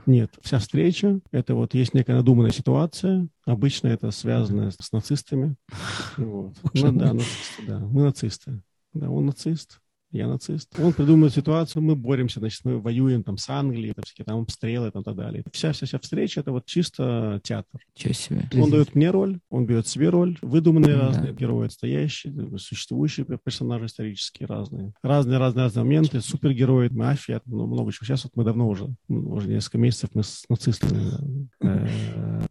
Нет, 0.05 0.31
вся 0.41 0.59
встреча— 0.59 1.19
это 1.31 1.53
вот 1.55 1.73
есть 1.73 1.93
некая 1.93 2.15
надуманная 2.15 2.51
ситуация. 2.51 3.27
Обычно 3.45 3.87
это 3.87 4.11
связано 4.11 4.71
с 4.71 4.91
нацистами. 4.91 5.55
Вот. 6.17 6.55
Ну 6.73 6.91
да, 6.93 7.13
нацисты, 7.13 7.63
да. 7.67 7.79
Мы 7.79 8.03
нацисты. 8.03 8.61
Да, 8.93 9.09
он 9.09 9.25
нацист 9.27 9.79
я 10.11 10.27
нацист. 10.27 10.73
Он 10.79 10.93
придумывает 10.93 11.33
ситуацию, 11.33 11.83
мы 11.83 11.95
боремся, 11.95 12.39
значит, 12.39 12.61
мы 12.63 12.79
воюем 12.79 13.23
там 13.23 13.37
с 13.37 13.49
Англией, 13.49 13.93
там, 13.93 14.03
всякие 14.05 14.25
там 14.25 14.41
обстрелы 14.41 14.91
там, 14.91 15.01
и 15.01 15.05
так 15.05 15.15
далее. 15.15 15.43
Вся-вся-вся 15.51 15.99
встреча— 15.99 16.39
это 16.41 16.51
вот 16.51 16.65
чисто 16.65 17.39
театр. 17.43 17.81
Чего 17.95 18.13
себе. 18.13 18.49
Он 18.53 18.69
дает 18.69 18.95
мне 18.95 19.11
роль, 19.11 19.39
он 19.49 19.65
берет 19.65 19.87
себе 19.87 20.09
роль, 20.09 20.37
выдуманные 20.41 20.95
да. 20.95 21.07
разные 21.07 21.33
герои, 21.33 21.65
настоящие, 21.65 22.57
существующие 22.57 23.25
персонажи 23.25 23.85
исторические 23.85 24.47
разные. 24.47 24.93
Разные-разные-разные 25.03 25.83
моменты, 25.83 26.21
супергерои, 26.21 26.89
мафия, 26.89 27.41
ну, 27.45 27.67
много 27.67 27.91
чего. 27.91 28.05
Сейчас 28.05 28.23
вот 28.23 28.33
мы 28.35 28.43
давно 28.43 28.67
уже, 28.67 28.87
уже 29.09 29.47
несколько 29.47 29.77
месяцев 29.77 30.09
мы 30.13 30.23
с 30.23 30.43
нацистами 30.49 31.49
э, 31.61 31.87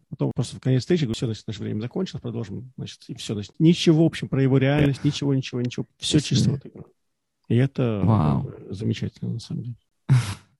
Потом 0.09 0.31
просто 0.33 0.55
в 0.55 0.59
конец 0.59 0.81
встречи 0.81 1.01
говорю, 1.01 1.15
все, 1.15 1.27
значит, 1.27 1.45
наше 1.45 1.61
время 1.61 1.81
закончилось, 1.81 2.21
продолжим, 2.21 2.71
значит, 2.75 3.03
и 3.07 3.13
все, 3.15 3.33
значит, 3.35 3.53
ничего, 3.59 4.03
в 4.03 4.05
общем, 4.07 4.29
про 4.29 4.41
его 4.41 4.57
реальность, 4.57 5.03
ничего, 5.03 5.33
ничего, 5.33 5.61
ничего, 5.61 5.85
все 5.99 6.19
чисто 6.19 6.51
вот 6.51 6.65
игра. 6.65 6.83
И 7.47 7.55
это 7.55 8.01
Вау. 8.03 8.51
замечательно, 8.69 9.33
на 9.33 9.39
самом 9.39 9.63
деле. 9.63 9.77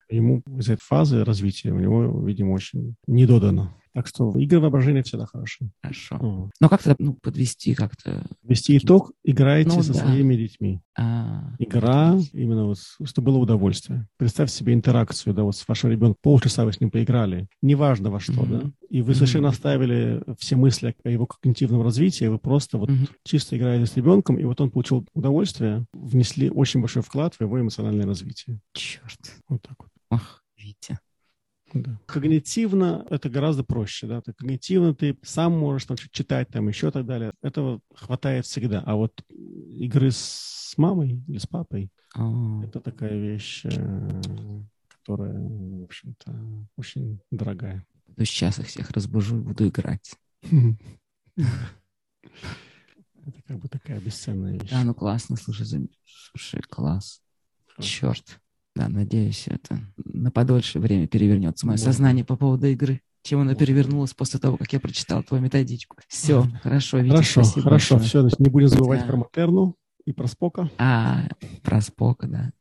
Ему 0.10 0.42
из 0.58 0.70
этой 0.70 0.82
фазы 0.82 1.26
развития 1.26 1.72
у 1.72 1.80
него, 1.80 2.26
видимо, 2.26 2.54
очень 2.54 2.96
недодано. 3.08 3.76
Так 3.98 4.06
что 4.06 4.32
игры 4.38 4.60
воображения 4.60 5.02
всегда 5.02 5.26
хороши. 5.26 5.72
Хорошо. 5.82 6.18
Mm. 6.18 6.50
Но 6.60 6.70
как-то 6.70 6.96
ну, 7.00 7.14
подвести 7.14 7.74
как-то... 7.74 8.28
Вести 8.44 8.78
итог, 8.78 9.12
играйте 9.24 9.72
ну, 9.76 9.82
со 9.82 9.92
да. 9.92 10.02
своими 10.02 10.36
детьми. 10.36 10.82
А, 10.96 11.56
Игра, 11.58 12.16
именно 12.32 12.68
вот, 12.68 12.78
чтобы 13.06 13.32
было 13.32 13.40
удовольствие. 13.40 14.08
Представь 14.18 14.52
себе 14.52 14.76
интеракцию, 14.76 15.34
да, 15.34 15.42
вот 15.42 15.56
с 15.56 15.68
вашим 15.68 15.90
ребенком, 15.90 16.18
полчаса 16.22 16.64
вы 16.66 16.74
с 16.74 16.80
ним 16.80 16.92
поиграли, 16.92 17.48
неважно 17.64 18.12
во 18.12 18.20
что, 18.20 18.34
mm-hmm. 18.34 18.62
да, 18.62 18.72
и 18.88 19.02
вы 19.02 19.16
совершенно 19.16 19.48
mm-hmm. 19.48 19.50
оставили 19.50 20.24
все 20.38 20.56
мысли 20.56 20.96
о 21.04 21.10
его 21.10 21.26
когнитивном 21.26 21.82
развитии, 21.82 22.26
вы 22.26 22.38
просто 22.38 22.78
вот 22.78 22.92
mm-hmm. 22.92 23.10
чисто 23.24 23.58
играли 23.58 23.86
с 23.86 23.96
ребенком, 23.96 24.38
и 24.38 24.44
вот 24.44 24.62
он 24.62 24.70
получил 24.70 25.08
удовольствие, 25.16 25.88
внесли 25.92 26.52
очень 26.52 26.82
большой 26.82 27.02
вклад 27.02 27.34
в 27.34 27.42
его 27.42 27.60
эмоциональное 27.60 28.06
развитие. 28.06 28.60
Черт. 28.74 29.20
Вот 29.50 29.64
так 29.64 29.76
вот. 29.80 29.90
Ах. 30.12 30.37
Да. 31.84 32.00
Когнитивно 32.06 33.06
это 33.10 33.30
гораздо 33.30 33.64
проще, 33.64 34.08
да. 34.08 34.22
Ты 34.22 34.34
когнитивно 34.34 34.94
ты 34.94 35.18
сам 35.24 35.58
можешь 35.58 35.86
там 35.86 35.98
читать, 36.12 36.50
там 36.50 36.68
еще 36.68 36.92
так 36.92 37.06
далее. 37.06 37.34
Этого 37.42 37.82
хватает 37.94 38.46
всегда. 38.46 38.82
А 38.86 38.96
вот 38.96 39.22
игры 39.30 40.12
с 40.12 40.74
мамой 40.78 41.24
или 41.28 41.38
с 41.38 41.48
папой 41.48 41.92
oh. 42.18 42.64
это 42.66 42.80
такая 42.80 43.18
вещь, 43.18 43.66
э, 43.66 44.22
которая, 44.88 45.40
в 45.40 45.84
общем-то, 45.84 46.68
очень 46.76 47.20
дорогая. 47.32 47.86
То 48.16 48.26
сейчас 48.26 48.60
их 48.60 48.68
всех 48.68 48.92
разбужу 48.92 49.38
и 49.38 49.42
буду 49.42 49.68
играть. 49.68 50.16
Это 53.28 53.42
как 53.46 53.60
бы 53.60 53.68
такая 53.68 54.00
бесценная 54.00 54.54
вещь. 54.54 54.70
Да, 54.72 54.84
ну 54.84 54.94
классно, 54.94 55.36
слушай, 55.36 55.66
слушай, 56.06 56.62
класс. 56.62 57.22
Черт. 57.80 58.40
Да, 58.78 58.90
надеюсь, 58.90 59.46
это 59.48 59.80
на 59.98 60.30
подольше 60.30 60.80
время 60.80 61.08
перевернется 61.08 61.66
мое 61.66 61.78
сознание 61.78 62.24
по 62.24 62.36
поводу 62.36 62.68
игры, 62.68 63.02
чем 63.24 63.40
оно 63.40 63.56
перевернулось 63.56 64.14
после 64.14 64.40
того, 64.40 64.56
как 64.56 64.72
я 64.72 64.80
прочитал 64.80 65.24
твою 65.24 65.44
методичку. 65.44 65.98
Все, 66.08 66.46
хорошо, 66.62 67.00
Витя, 67.00 67.10
Хорошо, 67.10 67.44
хорошо, 67.44 67.70
большое. 67.70 68.00
все, 68.02 68.22
значит, 68.22 68.40
не 68.40 68.50
будем 68.50 68.68
забывать 68.68 69.02
да. 69.02 69.08
про 69.08 69.18
Матерну 69.18 69.76
и 70.06 70.14
про 70.14 70.28
Спока. 70.28 70.70
А, 70.78 71.24
про 71.64 71.82
Спока, 71.82 72.28
да. 72.28 72.52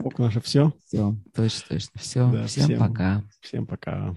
Спок 0.00 0.18
наше 0.18 0.40
все. 0.40 0.72
Все, 0.84 1.14
точно, 1.32 1.62
точно. 1.68 2.00
Все, 2.00 2.32
да, 2.32 2.46
всем, 2.48 2.64
всем 2.64 2.78
пока. 2.80 3.22
Всем 3.40 3.66
пока. 3.66 4.16